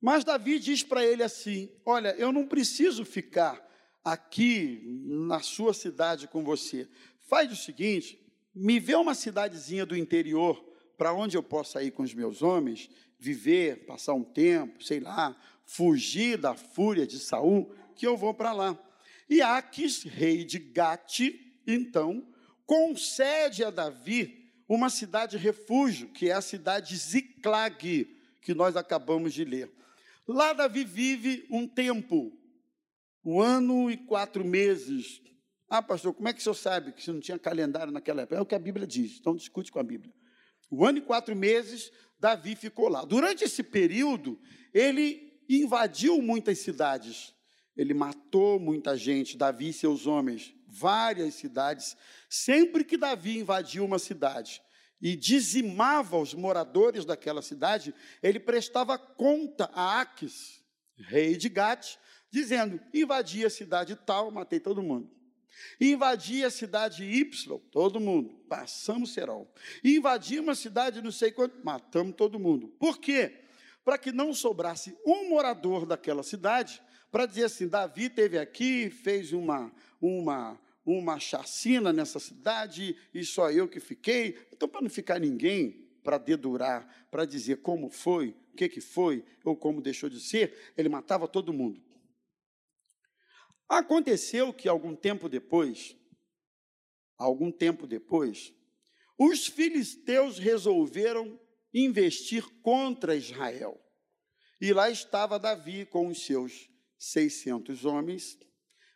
[0.00, 3.68] Mas Davi diz para ele assim: Olha, eu não preciso ficar
[4.04, 6.88] aqui na sua cidade com você.
[7.28, 8.18] Faz o seguinte:
[8.54, 10.64] me vê uma cidadezinha do interior
[10.96, 15.36] para onde eu possa ir com os meus homens, viver, passar um tempo, sei lá,
[15.64, 18.78] fugir da fúria de Saul, que eu vou para lá.
[19.28, 21.34] E Aques, rei de Gate,
[21.66, 22.26] então,
[22.66, 29.32] concede a Davi uma cidade refúgio, que é a cidade de Ziclag, que nós acabamos
[29.32, 29.70] de ler.
[30.32, 32.32] Lá Davi vive um tempo,
[33.24, 35.20] um ano e quatro meses.
[35.68, 38.36] Ah, pastor, como é que o senhor sabe que você não tinha calendário naquela época?
[38.36, 40.14] É o que a Bíblia diz, então discute com a Bíblia.
[40.70, 43.04] Um ano e quatro meses, Davi ficou lá.
[43.04, 44.40] Durante esse período,
[44.72, 47.34] ele invadiu muitas cidades
[47.80, 51.96] ele matou muita gente, Davi e seus homens, várias cidades.
[52.28, 54.60] Sempre que Davi invadia uma cidade
[55.00, 60.62] e dizimava os moradores daquela cidade, ele prestava conta a Aques,
[60.96, 61.96] rei de Gate,
[62.30, 65.10] dizendo: invadi a cidade tal, matei todo mundo.
[65.80, 69.52] Invadi a cidade Y, todo mundo, passamos Serol.
[69.84, 72.68] Invadi uma cidade não sei quanto, matamos todo mundo.
[72.78, 73.44] Por quê?
[73.84, 79.32] Para que não sobrasse um morador daquela cidade para dizer assim: Davi teve aqui, fez
[79.32, 80.58] uma, uma,
[80.90, 84.38] uma chacina nessa cidade e só eu que fiquei.
[84.52, 89.24] Então, para não ficar ninguém para dedurar, para dizer como foi, o que, que foi
[89.44, 91.82] ou como deixou de ser, ele matava todo mundo.
[93.68, 95.96] Aconteceu que algum tempo depois,
[97.16, 98.52] algum tempo depois,
[99.18, 101.38] os filisteus resolveram
[101.72, 103.80] investir contra Israel.
[104.60, 108.38] E lá estava Davi com os seus 600 homens,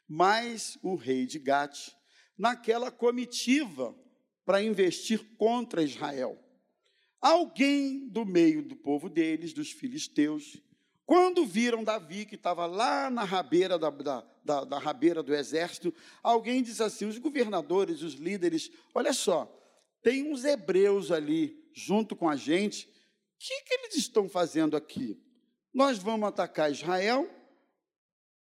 [0.09, 1.91] mais o rei de Gate,
[2.37, 3.95] naquela comitiva
[4.45, 6.39] para investir contra Israel.
[7.21, 10.61] Alguém do meio do povo deles, dos filisteus,
[11.07, 15.95] quando viram Davi, que estava lá na rabeira da, da, da, da, rabeira do exército,
[16.23, 19.51] alguém disse assim: os governadores, os líderes, olha só,
[20.03, 22.91] tem uns hebreus ali junto com a gente, o
[23.39, 25.21] que, que eles estão fazendo aqui?
[25.73, 27.29] Nós vamos atacar Israel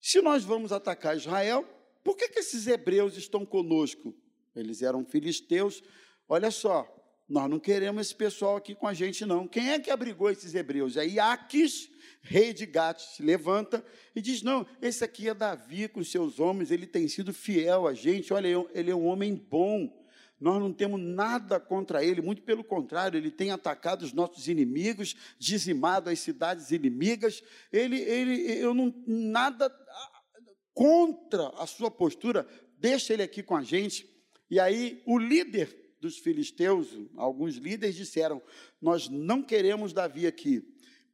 [0.04, 1.66] se nós vamos atacar Israel,
[2.04, 4.14] por que, que esses hebreus estão conosco?
[4.54, 5.82] Eles eram filisteus.
[6.28, 6.86] Olha só,
[7.26, 9.48] nós não queremos esse pessoal aqui com a gente, não.
[9.48, 10.98] Quem é que abrigou esses hebreus?
[10.98, 11.90] É Iaques,
[12.20, 13.82] rei de Gat, se levanta
[14.14, 17.94] e diz: Não, esse aqui é Davi com seus homens, ele tem sido fiel a
[17.94, 18.30] gente.
[18.34, 20.03] Olha, ele é um homem bom.
[20.44, 25.16] Nós não temos nada contra ele, muito pelo contrário, ele tem atacado os nossos inimigos,
[25.38, 27.42] dizimado as cidades inimigas.
[27.72, 29.74] Ele, ele, eu não nada
[30.74, 32.46] contra a sua postura,
[32.78, 34.06] deixa ele aqui com a gente.
[34.50, 38.42] E aí o líder dos filisteus, alguns líderes disseram:
[38.82, 40.62] Nós não queremos Davi aqui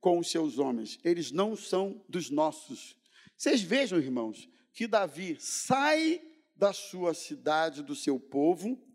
[0.00, 2.96] com os seus homens, eles não são dos nossos.
[3.36, 6.20] Vocês vejam, irmãos, que Davi sai
[6.56, 8.89] da sua cidade, do seu povo,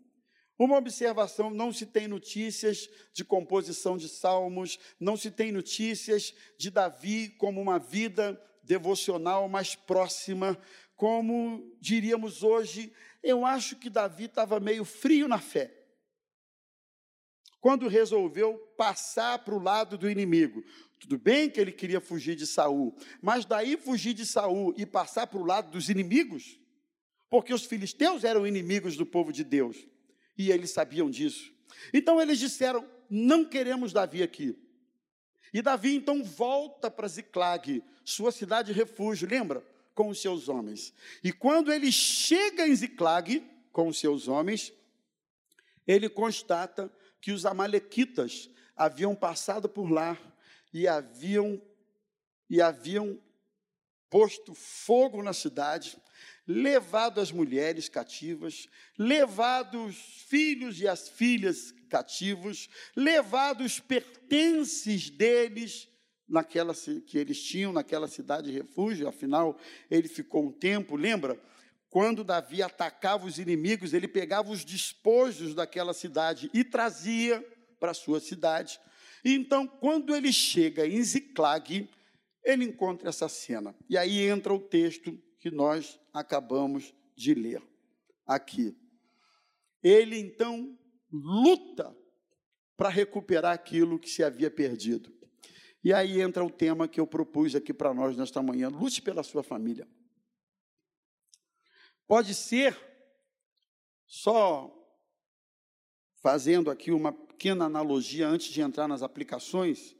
[0.58, 6.70] uma observação: não se tem notícias de composição de salmos, não se tem notícias de
[6.70, 10.58] Davi como uma vida devocional mais próxima,
[10.96, 12.92] como diríamos hoje.
[13.22, 15.72] Eu acho que Davi estava meio frio na fé.
[17.60, 20.62] Quando resolveu passar para o lado do inimigo.
[21.00, 25.26] Tudo bem que ele queria fugir de Saul, mas daí fugir de Saul e passar
[25.26, 26.58] para o lado dos inimigos,
[27.28, 29.76] porque os filisteus eram inimigos do povo de Deus
[30.36, 31.52] e eles sabiam disso.
[31.92, 34.58] Então eles disseram: Não queremos Davi aqui.
[35.52, 39.64] E Davi então volta para Ziclag, sua cidade de refúgio, lembra?
[39.94, 40.92] Com os seus homens.
[41.24, 44.72] E quando ele chega em Ziclag, com seus homens,
[45.86, 50.18] ele constata que os amalequitas haviam passado por lá
[50.72, 51.60] e haviam
[52.48, 53.18] e haviam
[54.08, 55.96] posto fogo na cidade,
[56.46, 59.96] levado as mulheres cativas, levado os
[60.28, 65.88] filhos e as filhas cativos, levado os pertences deles
[66.28, 66.74] naquela
[67.06, 69.58] que eles tinham naquela cidade de refúgio, afinal
[69.90, 71.40] ele ficou um tempo, lembra?
[71.88, 77.40] Quando Davi atacava os inimigos, ele pegava os despojos daquela cidade e trazia
[77.78, 78.78] para sua cidade.
[79.24, 81.88] Então, quando ele chega em Ziclag,
[82.44, 83.74] ele encontra essa cena.
[83.88, 87.62] E aí entra o texto que nós acabamos de ler
[88.26, 88.76] aqui.
[89.80, 90.76] Ele então
[91.08, 91.96] luta
[92.76, 95.14] para recuperar aquilo que se havia perdido.
[95.84, 99.22] E aí entra o tema que eu propus aqui para nós nesta manhã: lute pela
[99.22, 99.88] sua família.
[102.08, 102.76] Pode ser,
[104.04, 104.76] só
[106.20, 109.94] fazendo aqui uma pequena analogia antes de entrar nas aplicações,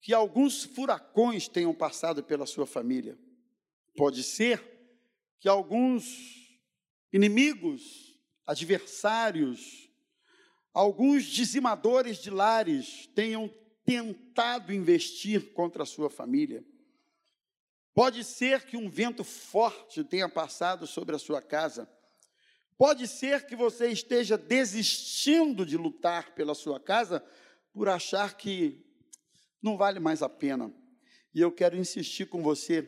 [0.00, 3.18] que alguns furacões tenham passado pela sua família.
[3.96, 4.75] Pode ser
[5.38, 6.58] que alguns
[7.12, 9.90] inimigos, adversários,
[10.72, 13.48] alguns dizimadores de lares tenham
[13.84, 16.64] tentado investir contra a sua família.
[17.94, 21.88] Pode ser que um vento forte tenha passado sobre a sua casa.
[22.76, 27.24] Pode ser que você esteja desistindo de lutar pela sua casa
[27.72, 28.84] por achar que
[29.62, 30.70] não vale mais a pena.
[31.34, 32.82] E eu quero insistir com você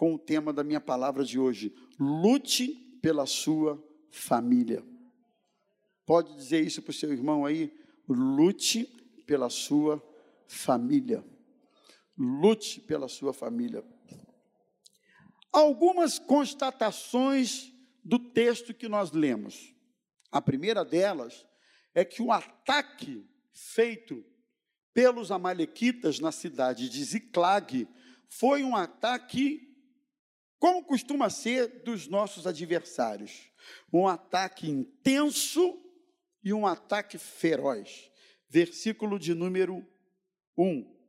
[0.00, 2.68] com o tema da minha palavra de hoje: lute
[3.02, 3.78] pela sua
[4.10, 4.82] família.
[6.06, 7.70] Pode dizer isso para o seu irmão aí?
[8.08, 8.84] Lute
[9.26, 10.02] pela sua
[10.48, 11.22] família.
[12.16, 13.84] Lute pela sua família.
[15.52, 17.70] Algumas constatações
[18.02, 19.74] do texto que nós lemos.
[20.32, 21.46] A primeira delas
[21.94, 24.24] é que o ataque feito
[24.94, 27.86] pelos amalequitas na cidade de Ziclag
[28.30, 29.69] foi um ataque
[30.60, 33.50] como costuma ser dos nossos adversários,
[33.90, 35.82] um ataque intenso
[36.44, 38.10] e um ataque feroz.
[38.46, 39.82] Versículo de número
[40.58, 41.00] 1.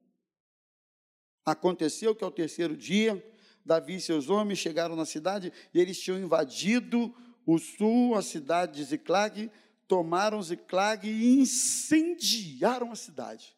[1.45, 3.21] Aconteceu que ao terceiro dia,
[3.65, 7.13] Davi e seus homens chegaram na cidade e eles tinham invadido
[7.45, 9.51] o sul, a cidade de Ziclag,
[9.85, 13.53] tomaram Ziclag e incendiaram a cidade.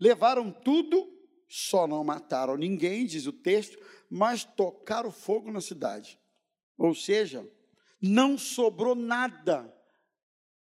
[0.00, 1.13] Levaram tudo,
[1.56, 3.78] só não mataram ninguém, diz o texto,
[4.10, 6.18] mas tocaram fogo na cidade.
[6.76, 7.48] Ou seja,
[8.02, 9.72] não sobrou nada.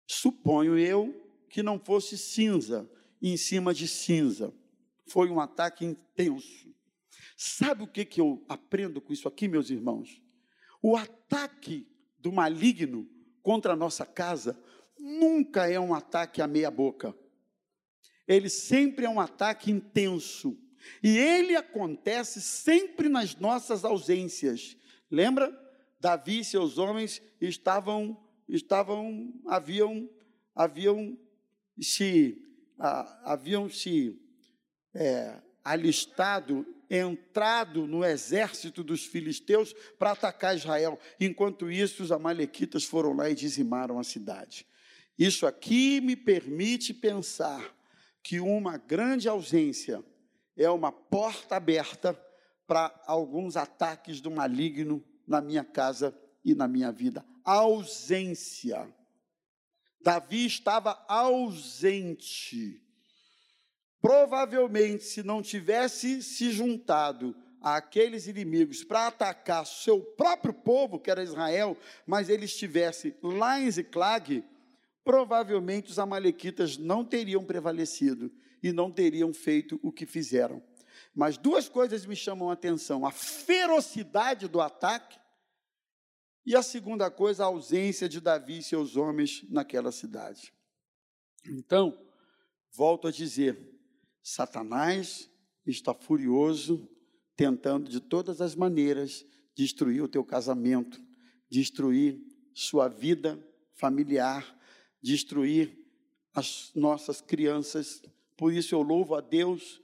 [0.06, 4.54] Suponho eu que não fosse cinza em cima de cinza.
[5.08, 6.70] Foi um ataque intenso.
[7.38, 10.22] Sabe o que, que eu aprendo com isso aqui, meus irmãos?
[10.82, 11.88] O ataque
[12.20, 13.10] do maligno
[13.42, 14.62] contra a nossa casa
[15.00, 17.18] nunca é um ataque à meia boca.
[18.28, 20.65] Ele sempre é um ataque intenso.
[21.02, 24.78] E ele acontece sempre nas nossas ausências.
[25.10, 25.54] Lembra?
[26.00, 28.18] Davi e seus homens estavam
[28.48, 30.08] estavam haviam
[30.54, 31.18] haviam
[31.82, 32.42] se
[33.24, 34.20] haviam se
[34.94, 41.00] é, alistado, entrado no exército dos filisteus para atacar Israel.
[41.20, 44.66] Enquanto isso, os amalequitas foram lá e dizimaram a cidade.
[45.18, 47.76] Isso aqui me permite pensar
[48.22, 50.04] que uma grande ausência
[50.56, 52.20] é uma porta aberta
[52.66, 57.26] para alguns ataques do maligno na minha casa e na minha vida.
[57.44, 58.88] Ausência.
[60.02, 62.82] Davi estava ausente.
[64.02, 71.24] Provavelmente, se não tivesse se juntado àqueles inimigos para atacar seu próprio povo, que era
[71.24, 74.44] Israel, mas ele estivesse lá em Ziclag,
[75.04, 78.32] provavelmente os amalequitas não teriam prevalecido
[78.68, 80.60] e não teriam feito o que fizeram.
[81.14, 85.20] Mas duas coisas me chamam a atenção: a ferocidade do ataque
[86.44, 90.52] e a segunda coisa, a ausência de Davi e seus homens naquela cidade.
[91.48, 91.96] Então,
[92.72, 93.56] volto a dizer:
[94.24, 95.30] Satanás
[95.64, 96.90] está furioso,
[97.36, 101.00] tentando de todas as maneiras destruir o teu casamento,
[101.48, 102.20] destruir
[102.52, 103.40] sua vida
[103.76, 104.60] familiar,
[105.04, 105.86] destruir
[106.34, 108.02] as nossas crianças.
[108.38, 109.82] Por isso eu louvo a Deus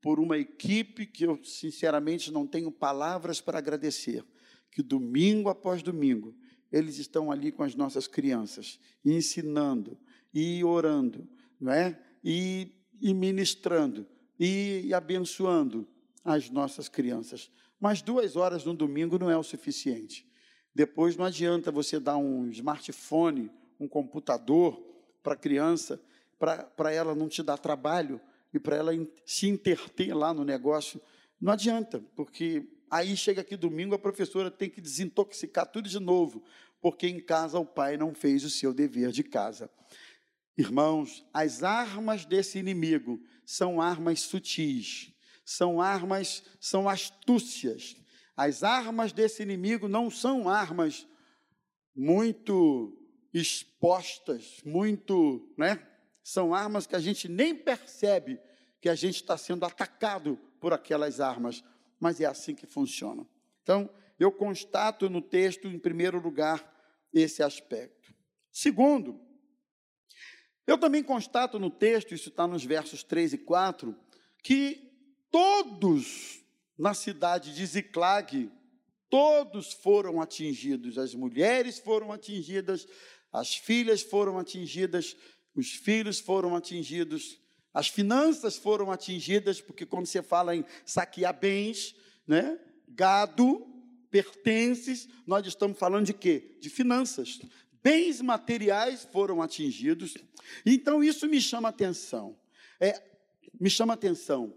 [0.00, 4.24] por uma equipe que eu sinceramente não tenho palavras para agradecer
[4.70, 6.34] que domingo após domingo
[6.70, 9.98] eles estão ali com as nossas crianças, ensinando
[10.32, 11.28] e orando,
[11.60, 12.00] não é?
[12.22, 12.70] E,
[13.00, 14.06] e ministrando
[14.38, 15.86] e, e abençoando
[16.24, 17.50] as nossas crianças.
[17.80, 20.30] Mas duas horas no domingo não é o suficiente.
[20.72, 24.80] Depois não adianta você dar um smartphone, um computador
[25.22, 26.00] para a criança,
[26.40, 28.18] para ela não te dar trabalho
[28.52, 28.92] e para ela
[29.26, 31.00] se interter lá no negócio.
[31.38, 36.42] Não adianta, porque aí chega aqui domingo, a professora tem que desintoxicar tudo de novo,
[36.80, 39.70] porque em casa o pai não fez o seu dever de casa.
[40.56, 45.12] Irmãos, as armas desse inimigo são armas sutis,
[45.44, 47.96] são armas, são astúcias.
[48.36, 51.06] As armas desse inimigo não são armas
[51.94, 52.96] muito
[53.32, 55.86] expostas, muito, né?
[56.30, 58.40] São armas que a gente nem percebe
[58.80, 61.64] que a gente está sendo atacado por aquelas armas,
[61.98, 63.26] mas é assim que funciona.
[63.64, 66.64] Então, eu constato no texto, em primeiro lugar,
[67.12, 68.14] esse aspecto.
[68.52, 69.20] Segundo,
[70.68, 73.92] eu também constato no texto, isso está nos versos 3 e 4,
[74.40, 74.88] que
[75.32, 76.44] todos
[76.78, 78.48] na cidade de Ziclag,
[79.08, 82.86] todos foram atingidos, as mulheres foram atingidas,
[83.32, 85.16] as filhas foram atingidas,
[85.54, 87.40] os filhos foram atingidos,
[87.72, 91.94] as finanças foram atingidas, porque quando você fala em saquear bens,
[92.26, 93.66] né, gado,
[94.10, 96.56] pertences, nós estamos falando de quê?
[96.60, 97.40] De finanças.
[97.82, 100.14] Bens materiais foram atingidos.
[100.66, 102.36] Então isso me chama atenção.
[102.80, 103.00] É,
[103.58, 104.54] me chama atenção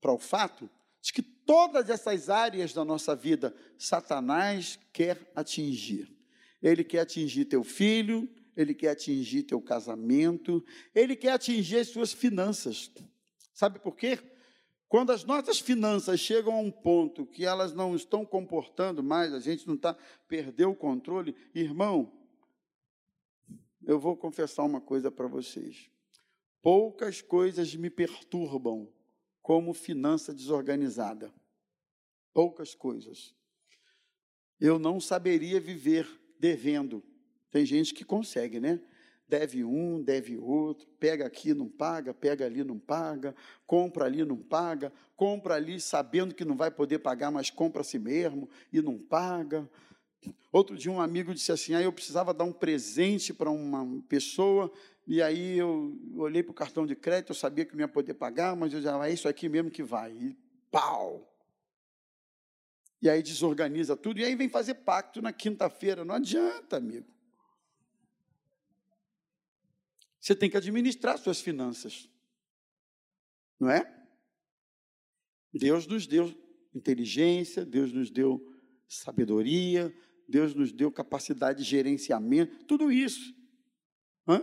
[0.00, 0.70] para o fato
[1.02, 6.14] de que todas essas áreas da nossa vida Satanás quer atingir.
[6.62, 12.12] Ele quer atingir teu filho, ele quer atingir teu casamento, ele quer atingir as suas
[12.12, 12.90] finanças.
[13.52, 14.18] Sabe por quê?
[14.88, 19.40] Quando as nossas finanças chegam a um ponto que elas não estão comportando mais, a
[19.40, 19.96] gente não está,
[20.28, 22.12] perdeu o controle, irmão,
[23.86, 25.90] eu vou confessar uma coisa para vocês.
[26.62, 28.88] Poucas coisas me perturbam
[29.42, 31.32] como finança desorganizada.
[32.32, 33.34] Poucas coisas.
[34.58, 37.04] Eu não saberia viver devendo.
[37.54, 38.80] Tem gente que consegue, né?
[39.28, 43.32] Deve um, deve outro, pega aqui, não paga, pega ali, não paga,
[43.64, 47.84] compra ali, não paga, compra ali sabendo que não vai poder pagar, mas compra a
[47.84, 49.70] si mesmo e não paga.
[50.50, 54.68] Outro dia um amigo disse assim: ah, eu precisava dar um presente para uma pessoa,
[55.06, 58.14] e aí eu olhei para o cartão de crédito, eu sabia que não ia poder
[58.14, 60.10] pagar, mas eu já ah, é isso aqui mesmo que vai.
[60.10, 60.36] E
[60.72, 61.32] pau!
[63.00, 66.04] E aí desorganiza tudo, e aí vem fazer pacto na quinta-feira.
[66.04, 67.13] Não adianta, amigo.
[70.24, 72.08] Você tem que administrar suas finanças.
[73.60, 73.84] Não é?
[75.52, 76.32] Deus nos deu
[76.74, 78.40] inteligência, Deus nos deu
[78.88, 79.94] sabedoria,
[80.26, 83.34] Deus nos deu capacidade de gerenciamento, tudo isso.
[84.26, 84.42] Hã?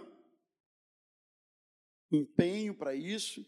[2.11, 3.43] Empenho para isso.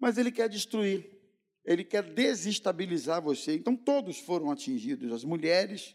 [0.00, 1.18] Mas ele quer destruir
[1.66, 3.54] ele quer desestabilizar você.
[3.54, 5.94] Então, todos foram atingidos, as mulheres,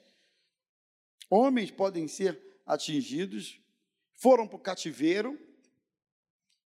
[1.32, 3.60] homens podem ser atingidos,
[4.14, 5.40] foram para o cativeiro,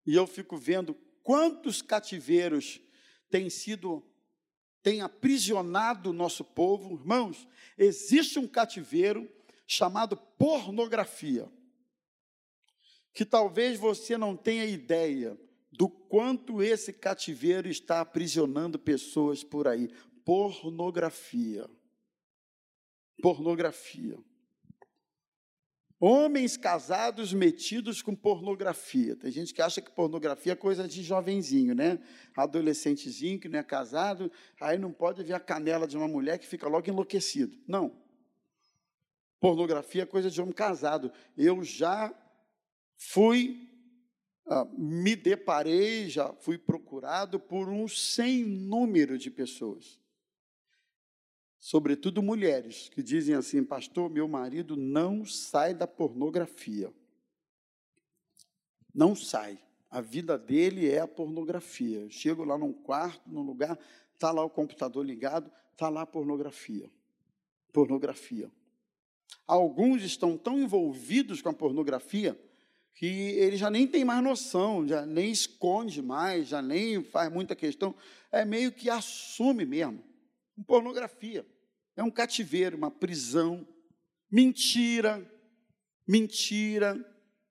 [0.05, 2.79] e eu fico vendo quantos cativeiros
[3.29, 4.03] têm sido,
[4.81, 6.95] têm aprisionado o nosso povo.
[6.95, 9.29] Irmãos, existe um cativeiro
[9.67, 11.47] chamado pornografia,
[13.13, 15.39] que talvez você não tenha ideia
[15.71, 19.87] do quanto esse cativeiro está aprisionando pessoas por aí.
[20.25, 21.69] Pornografia.
[23.21, 24.17] Pornografia.
[25.99, 29.15] Homens casados metidos com pornografia.
[29.15, 31.99] Tem gente que acha que pornografia é coisa de jovenzinho, né?
[32.35, 34.31] Adolescentezinho que não é casado,
[34.61, 37.57] aí não pode ver a canela de uma mulher que fica logo enlouquecido.
[37.67, 38.01] Não.
[39.41, 41.11] Pornografia é coisa de homem casado.
[41.37, 42.13] Eu já
[42.95, 43.69] fui
[44.51, 49.98] ah, me deparei, já fui procurado por um sem número de pessoas,
[51.59, 56.91] sobretudo mulheres, que dizem assim: Pastor, meu marido não sai da pornografia.
[58.93, 59.59] Não sai.
[59.91, 61.99] A vida dele é a pornografia.
[61.99, 63.77] Eu chego lá num quarto, num lugar,
[64.13, 66.89] está lá o computador ligado, está lá a pornografia.
[67.73, 68.51] Pornografia.
[69.47, 72.39] Alguns estão tão envolvidos com a pornografia
[72.93, 77.55] que ele já nem tem mais noção, já nem esconde mais, já nem faz muita
[77.55, 77.95] questão,
[78.31, 80.03] é meio que assume mesmo.
[80.63, 81.45] Pornografia.
[81.95, 83.67] É um cativeiro, uma prisão.
[84.31, 85.27] Mentira,
[86.07, 86.95] mentira,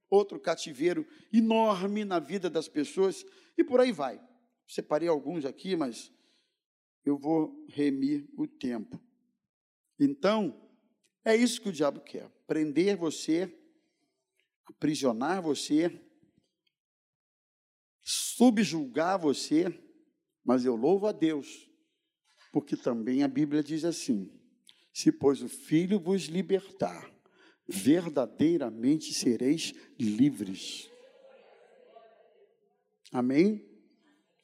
[0.09, 3.24] outro cativeiro enorme na vida das pessoas
[3.56, 4.20] e por aí vai.
[4.66, 6.12] Separei alguns aqui, mas
[7.04, 9.00] eu vou remir o tempo.
[9.98, 10.70] Então,
[11.24, 13.52] é isso que o diabo quer: prender você
[14.70, 16.00] aprisionar você,
[18.02, 19.66] subjulgar você,
[20.44, 21.68] mas eu louvo a Deus,
[22.59, 24.28] Porque também a Bíblia diz assim:
[24.92, 27.09] se, pois, o Filho vos libertar,
[27.68, 30.90] verdadeiramente sereis livres.
[33.12, 33.64] Amém?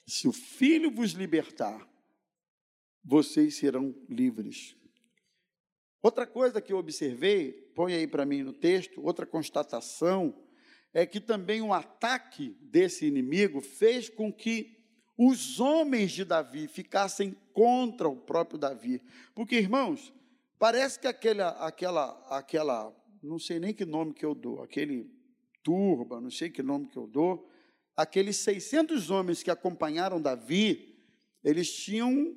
[0.07, 1.85] Se o Filho vos libertar,
[3.03, 4.77] vocês serão livres.
[6.01, 10.41] Outra coisa que eu observei, põe aí para mim no texto, outra constatação,
[10.93, 14.84] é que também o um ataque desse inimigo fez com que
[15.17, 19.01] os homens de Davi ficassem contra o próprio Davi.
[19.35, 20.13] Porque, irmãos,
[20.59, 22.93] parece que aquela, aquela, aquela,
[23.23, 25.11] não sei nem que nome que eu dou, aquele
[25.63, 27.49] turba, não sei que nome que eu dou,
[27.97, 30.97] aqueles 600 homens que acompanharam Davi,
[31.43, 32.37] eles tinham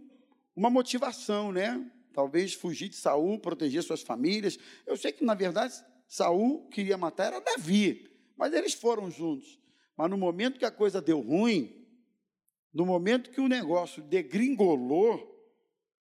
[0.55, 1.83] uma motivação, né?
[2.13, 4.57] Talvez fugir de Saul, proteger suas famílias.
[4.85, 5.73] Eu sei que, na verdade,
[6.07, 9.59] Saul queria matar era Davi, mas eles foram juntos.
[9.95, 11.86] Mas no momento que a coisa deu ruim,
[12.73, 15.35] no momento que o negócio degringolou,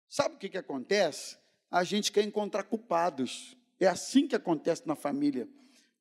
[0.09, 1.37] sabe o que, que acontece?
[1.71, 3.57] A gente quer encontrar culpados.
[3.79, 5.49] É assim que acontece na família.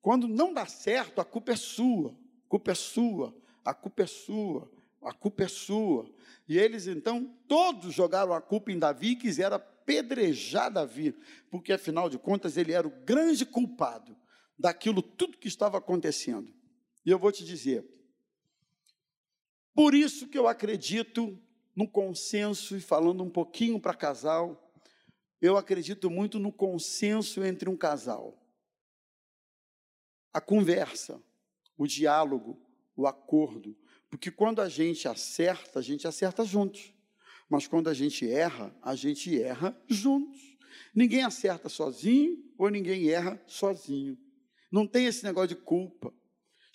[0.00, 3.34] Quando não dá certo, a culpa é sua, a culpa é sua,
[3.64, 4.70] a culpa é sua,
[5.02, 6.08] a culpa é sua.
[6.48, 11.14] E eles então todos jogaram a culpa em Davi e quiseram apedrejar Davi,
[11.50, 14.16] porque afinal de contas ele era o grande culpado
[14.58, 16.52] daquilo tudo que estava acontecendo.
[17.04, 17.84] E eu vou te dizer,
[19.76, 21.38] por isso que eu acredito
[21.76, 24.72] no consenso, e falando um pouquinho para casal,
[25.38, 28.42] eu acredito muito no consenso entre um casal.
[30.32, 31.22] A conversa,
[31.76, 32.58] o diálogo,
[32.96, 33.76] o acordo.
[34.08, 36.94] Porque quando a gente acerta, a gente acerta juntos.
[37.46, 40.56] Mas quando a gente erra, a gente erra juntos.
[40.94, 44.18] Ninguém acerta sozinho ou ninguém erra sozinho.
[44.72, 46.14] Não tem esse negócio de culpa.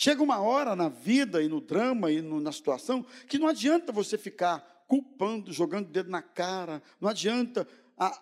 [0.03, 3.91] Chega uma hora na vida e no drama e no, na situação que não adianta
[3.91, 7.67] você ficar culpando, jogando o dedo na cara, não adianta.
[7.95, 8.19] A,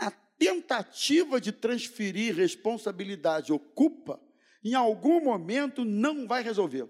[0.00, 4.20] a tentativa de transferir responsabilidade ou culpa,
[4.64, 6.88] em algum momento, não vai resolver.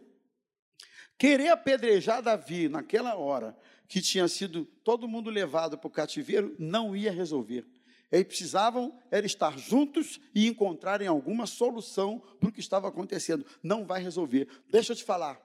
[1.19, 3.55] Querer apedrejar Davi naquela hora,
[3.87, 7.67] que tinha sido todo mundo levado para o cativeiro, não ia resolver.
[8.13, 13.47] Eles precisavam era estar juntos e encontrarem alguma solução para o que estava acontecendo.
[13.63, 14.47] Não vai resolver.
[14.71, 15.41] Deixa eu te falar.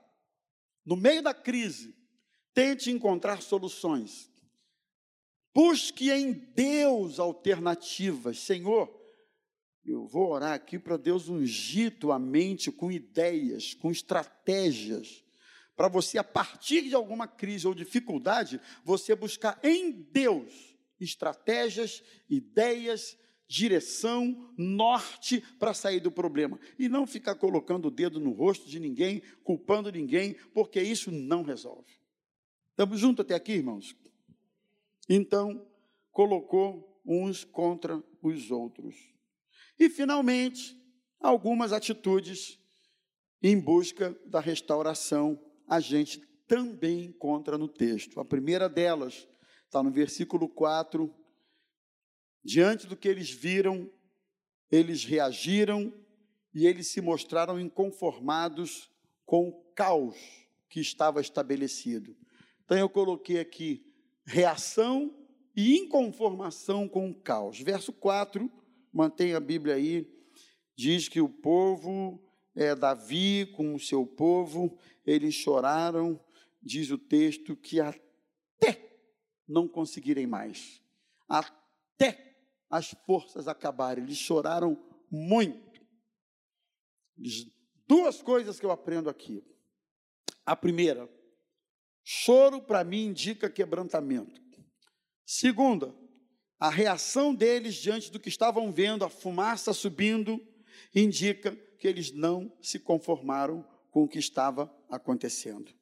[0.86, 1.96] No meio da crise,
[2.54, 4.30] tente encontrar soluções.
[5.56, 8.40] Busque em Deus alternativas.
[8.40, 8.94] Senhor,
[9.86, 15.24] eu vou orar aqui para Deus ungir tua mente com ideias, com estratégias,
[15.74, 23.18] para você, a partir de alguma crise ou dificuldade, você buscar em Deus estratégias, ideias,
[23.48, 26.60] direção, norte para sair do problema.
[26.78, 31.44] E não ficar colocando o dedo no rosto de ninguém, culpando ninguém, porque isso não
[31.44, 31.92] resolve.
[32.72, 33.96] Estamos juntos até aqui, irmãos?
[35.10, 35.66] Então,
[36.12, 38.96] colocou uns contra os outros.
[39.80, 40.76] E, finalmente,
[41.20, 42.60] algumas atitudes
[43.42, 48.20] em busca da restauração a gente também encontra no texto.
[48.20, 49.28] A primeira delas,
[49.68, 51.14] Está no versículo 4.
[52.42, 53.92] Diante do que eles viram,
[54.72, 55.94] eles reagiram
[56.54, 58.90] e eles se mostraram inconformados
[59.26, 60.16] com o caos
[60.70, 62.16] que estava estabelecido.
[62.64, 63.86] Então eu coloquei aqui
[64.26, 65.14] reação
[65.54, 67.60] e inconformação com o caos.
[67.60, 68.50] Verso 4,
[68.92, 70.10] mantém a Bíblia aí,
[70.78, 72.24] diz que o povo,
[72.56, 76.18] é, Davi com o seu povo, eles choraram,
[76.64, 78.07] diz o texto, que até
[79.48, 80.82] não conseguirem mais,
[81.28, 82.36] até
[82.70, 84.04] as forças acabarem.
[84.04, 84.78] Eles choraram
[85.10, 85.82] muito.
[87.88, 89.44] Duas coisas que eu aprendo aqui.
[90.46, 91.10] A primeira,
[92.04, 94.42] choro para mim indica quebrantamento.
[95.26, 95.94] Segunda,
[96.60, 100.42] a reação deles diante do que estavam vendo, a fumaça subindo,
[100.94, 105.74] indica que eles não se conformaram com o que estava acontecendo.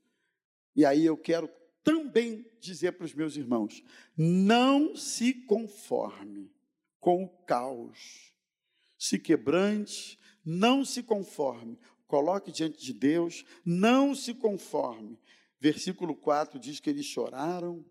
[0.75, 1.49] E aí eu quero
[1.85, 3.81] também dizer para os meus irmãos:
[4.17, 6.51] não se conforme
[6.99, 8.33] com o caos,
[8.97, 11.77] se quebrante, não se conforme,
[12.07, 15.17] coloque diante de Deus, não se conforme.
[15.59, 17.85] Versículo 4 diz que eles choraram,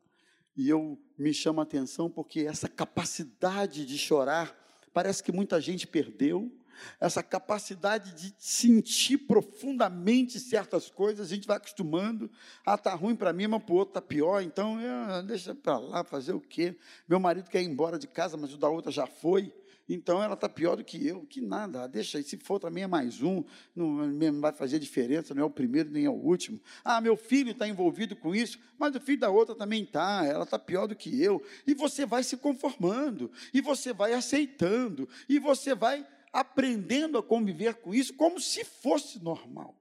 [0.57, 4.55] e eu me chamo a atenção porque essa capacidade de chorar,
[4.92, 6.53] parece que muita gente perdeu
[7.01, 12.31] essa capacidade de sentir profundamente certas coisas, a gente vai acostumando.
[12.64, 14.79] Ah, está ruim para mim, mas para o outro está pior, então
[15.27, 16.77] deixa para lá fazer o quê?
[17.09, 19.53] Meu marido quer ir embora de casa, mas o da outra já foi.
[19.89, 21.27] então ela está pior do que eu.
[21.27, 23.45] Que nada, deixa se for também é mais um,
[23.75, 26.61] não, não vai fazer diferença, não é o primeiro nem é o último.
[26.85, 30.45] Ah, meu filho está envolvido com isso, mas o filho da outra também está, ela
[30.45, 31.43] está pior do que eu.
[31.66, 37.76] E você vai se conformando, e você vai aceitando, e você vai aprendendo a conviver
[37.76, 39.80] com isso como se fosse normal.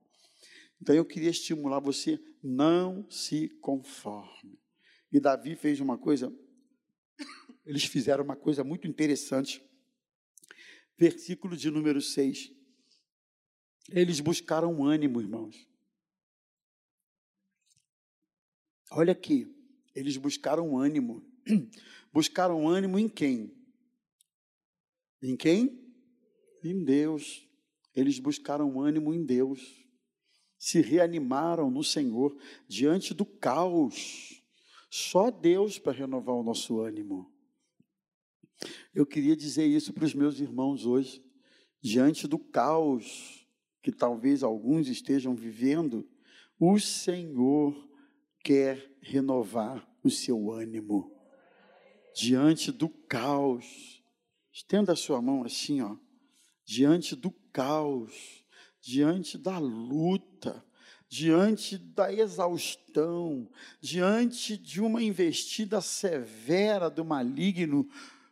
[0.79, 4.59] Então eu queria estimular você, não se conforme.
[5.11, 6.31] E Davi fez uma coisa,
[7.65, 9.67] eles fizeram uma coisa muito interessante.
[10.95, 12.51] Versículo de número 6.
[13.89, 15.67] Eles buscaram ânimo, irmãos.
[18.91, 19.51] Olha aqui,
[19.95, 21.25] eles buscaram ânimo.
[22.13, 23.51] Buscaram ânimo em quem?
[25.19, 25.82] Em quem?
[26.63, 27.47] Em Deus.
[27.95, 29.85] Eles buscaram ânimo em Deus.
[30.57, 32.35] Se reanimaram no Senhor
[32.67, 34.41] diante do caos.
[34.89, 37.31] Só Deus para renovar o nosso ânimo.
[38.93, 41.23] Eu queria dizer isso para os meus irmãos hoje,
[41.81, 43.45] diante do caos
[43.81, 46.07] que talvez alguns estejam vivendo,
[46.57, 47.75] o Senhor
[48.41, 51.11] quer renovar o seu ânimo.
[52.15, 54.01] Diante do caos,
[54.51, 55.97] estenda a sua mão assim, ó
[56.65, 58.45] diante do caos,
[58.81, 60.63] diante da luta,
[61.07, 63.47] diante da exaustão,
[63.79, 67.87] diante de uma investida severa do maligno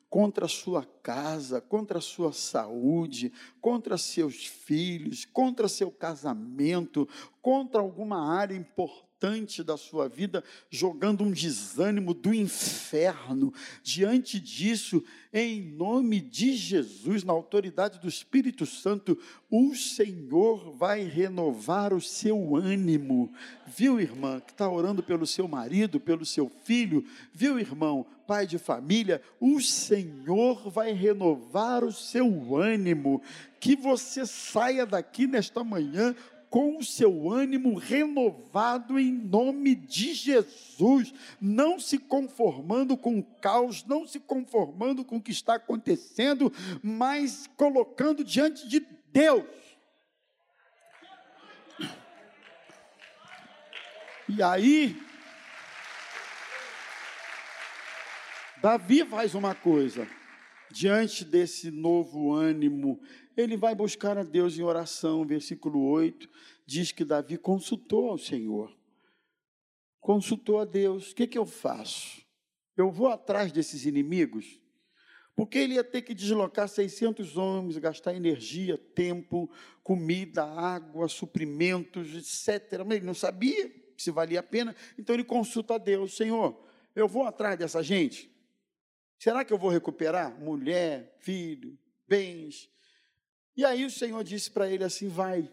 [0.09, 7.07] contra a sua casa, contra a sua saúde, contra seus filhos, contra seu casamento,
[7.41, 13.53] contra alguma área importante importante da sua vida, jogando um desânimo do inferno.
[13.83, 19.15] Diante disso, em nome de Jesus, na autoridade do Espírito Santo,
[19.47, 23.31] o Senhor vai renovar o seu ânimo.
[23.67, 27.05] Viu, irmã, que está orando pelo seu marido, pelo seu filho?
[27.31, 29.21] Viu, irmão, pai de família?
[29.39, 33.21] O Senhor vai renovar o seu ânimo.
[33.59, 36.15] Que você saia daqui nesta manhã
[36.51, 43.85] com o seu ânimo renovado em nome de Jesus, não se conformando com o caos,
[43.85, 46.51] não se conformando com o que está acontecendo,
[46.83, 49.45] mas colocando diante de Deus.
[54.27, 55.01] E aí,
[58.61, 60.05] Davi faz uma coisa,
[60.69, 62.99] diante desse novo ânimo
[63.41, 65.25] ele vai buscar a Deus em oração.
[65.25, 66.29] Versículo 8
[66.65, 68.75] diz que Davi consultou ao Senhor.
[69.99, 72.21] Consultou a Deus: o que, que eu faço?
[72.77, 74.59] Eu vou atrás desses inimigos?
[75.35, 79.49] Porque ele ia ter que deslocar 600 homens, gastar energia, tempo,
[79.83, 82.83] comida, água, suprimentos, etc.
[82.85, 83.71] Mas ele não sabia
[84.01, 86.59] se valia a pena, então ele consulta a Deus: Senhor,
[86.95, 88.29] eu vou atrás dessa gente?
[89.17, 91.77] Será que eu vou recuperar mulher, filho,
[92.07, 92.69] bens,
[93.55, 95.51] e aí o Senhor disse para ele assim: vai,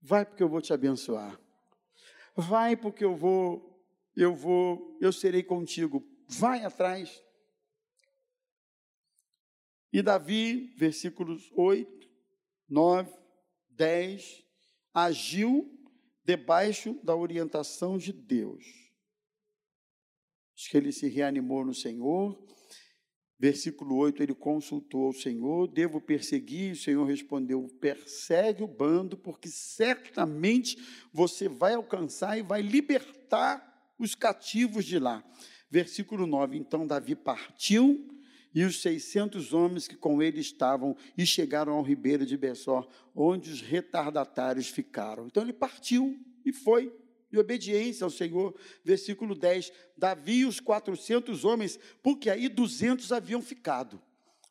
[0.00, 1.40] vai porque eu vou te abençoar.
[2.36, 3.82] Vai porque eu vou,
[4.14, 6.06] eu vou, eu serei contigo.
[6.28, 7.22] Vai atrás.
[9.92, 12.10] E Davi, versículos 8,
[12.68, 13.10] 9,
[13.70, 14.44] 10,
[14.92, 15.72] agiu
[16.24, 18.64] debaixo da orientação de Deus.
[20.54, 22.36] Diz que ele se reanimou no Senhor,
[23.38, 26.72] Versículo 8, ele consultou o Senhor, devo perseguir?
[26.72, 30.78] O Senhor respondeu: persegue o bando, porque certamente
[31.12, 35.22] você vai alcançar e vai libertar os cativos de lá.
[35.70, 38.08] Versículo 9, então Davi partiu
[38.54, 43.50] e os seiscentos homens que com ele estavam e chegaram ao ribeiro de Bessor, onde
[43.50, 45.26] os retardatários ficaram.
[45.26, 46.90] Então ele partiu e foi
[47.30, 48.54] de obediência ao Senhor.
[48.84, 54.00] Versículo 10: Davi e os 400 homens, porque aí 200 haviam ficado.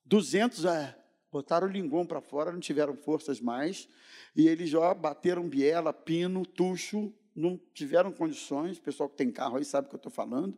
[0.05, 0.97] 200 é,
[1.31, 3.87] botaram o linguão para fora, não tiveram forças mais,
[4.35, 8.77] e eles já bateram biela, pino, tucho, não tiveram condições.
[8.77, 10.57] O pessoal que tem carro aí sabe o que eu estou falando.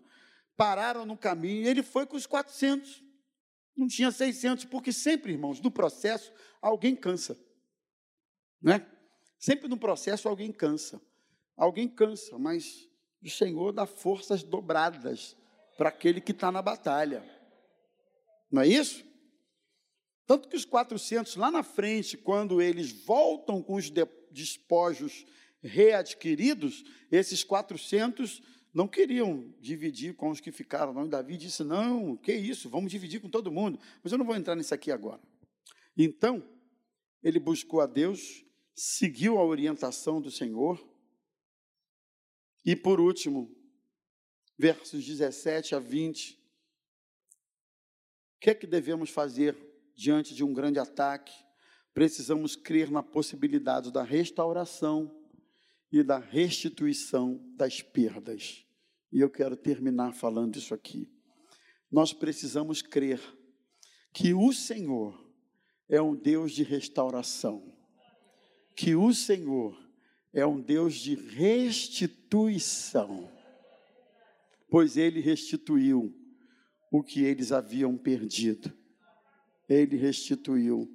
[0.55, 3.03] Pararam no caminho e ele foi com os 400.
[3.75, 7.37] Não tinha 600, porque sempre, irmãos, no processo, alguém cansa.
[8.61, 8.85] Né?
[9.37, 10.99] Sempre no processo, alguém cansa.
[11.57, 12.87] Alguém cansa, mas
[13.21, 15.35] o Senhor dá forças dobradas
[15.75, 17.23] para aquele que está na batalha.
[18.51, 19.03] Não é isso?
[20.27, 23.91] Tanto que os 400 lá na frente, quando eles voltam com os
[24.31, 25.25] despojos
[25.61, 28.41] readquiridos, esses 400
[28.73, 30.93] não queriam dividir com os que ficaram.
[30.93, 31.05] Não.
[31.05, 33.79] E Davi disse: Não, que isso, vamos dividir com todo mundo.
[34.03, 35.21] Mas eu não vou entrar nisso aqui agora.
[35.97, 36.47] Então,
[37.23, 38.45] ele buscou a Deus,
[38.75, 40.79] seguiu a orientação do Senhor,
[42.67, 43.49] e por último,
[44.59, 46.33] versos 17 a 20.
[46.33, 46.37] O
[48.41, 49.57] que é que devemos fazer
[49.95, 51.33] diante de um grande ataque,
[51.93, 55.17] precisamos crer na possibilidade da restauração
[55.89, 58.65] e da restituição das perdas.
[59.13, 61.09] E eu quero terminar falando isso aqui.
[61.89, 63.21] Nós precisamos crer
[64.13, 65.17] que o Senhor
[65.87, 67.73] é um Deus de restauração,
[68.75, 69.86] que o Senhor
[70.33, 73.29] é um Deus de restituição,
[74.69, 76.13] pois ele restituiu
[76.91, 78.71] o que eles haviam perdido.
[79.67, 80.93] Ele restituiu.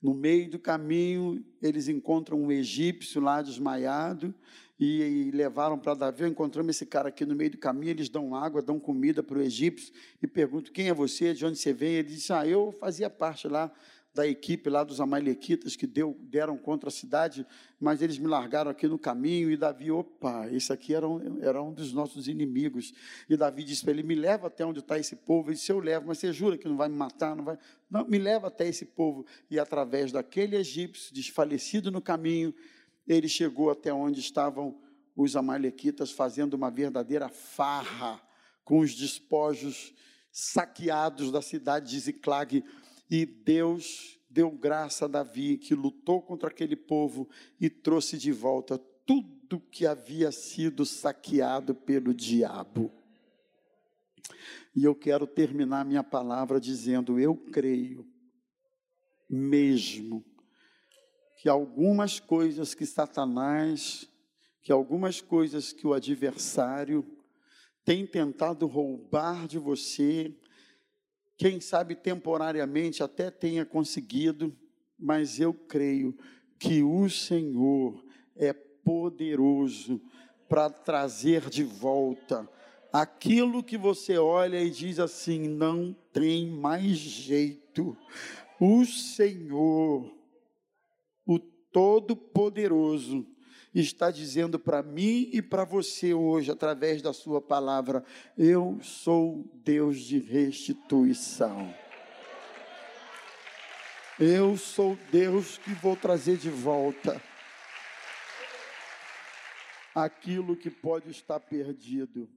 [0.00, 4.34] No meio do caminho, eles encontram um egípcio lá desmaiado
[4.78, 6.26] e, e levaram para Davi.
[6.26, 7.90] Encontramos esse cara aqui no meio do caminho.
[7.90, 11.32] Eles dão água, dão comida para o egípcio e perguntam: Quem é você?
[11.32, 11.94] De onde você vem?
[11.94, 13.72] Ele diz: Ah, eu fazia parte lá
[14.14, 17.44] da equipe lá dos Amalequitas que deu, deram contra a cidade,
[17.80, 19.50] mas eles me largaram aqui no caminho.
[19.50, 22.94] E Davi, opa, esse aqui era um, era um dos nossos inimigos.
[23.28, 25.48] E Davi disse para ele: Me leva até onde está esse povo.
[25.48, 27.34] Ele disse: Eu levo, mas você jura que não vai me matar?
[27.34, 27.58] Não, vai?
[27.90, 29.26] não, me leva até esse povo.
[29.50, 32.54] E através daquele egípcio desfalecido no caminho,
[33.08, 34.80] ele chegou até onde estavam
[35.16, 38.20] os Amalequitas fazendo uma verdadeira farra
[38.64, 39.92] com os despojos
[40.30, 42.64] saqueados da cidade de Ziclag
[43.10, 47.28] e Deus deu graça a Davi, que lutou contra aquele povo
[47.60, 52.92] e trouxe de volta tudo que havia sido saqueado pelo diabo.
[54.74, 58.04] E eu quero terminar minha palavra dizendo: eu creio
[59.28, 60.24] mesmo
[61.38, 64.08] que algumas coisas que Satanás,
[64.62, 67.04] que algumas coisas que o adversário
[67.84, 70.34] tem tentado roubar de você,
[71.36, 74.56] quem sabe temporariamente até tenha conseguido,
[74.98, 76.16] mas eu creio
[76.58, 78.04] que o Senhor
[78.36, 80.00] é poderoso
[80.48, 82.48] para trazer de volta
[82.94, 87.96] aquilo que você olha e diz assim: não tem mais jeito.
[88.60, 90.14] O Senhor,
[91.26, 93.26] o Todo-Poderoso,
[93.80, 98.04] está dizendo para mim e para você hoje, através da Sua palavra:
[98.38, 101.74] Eu sou Deus de restituição.
[104.18, 107.20] Eu sou Deus que vou trazer de volta
[109.94, 112.28] aquilo que pode estar perdido.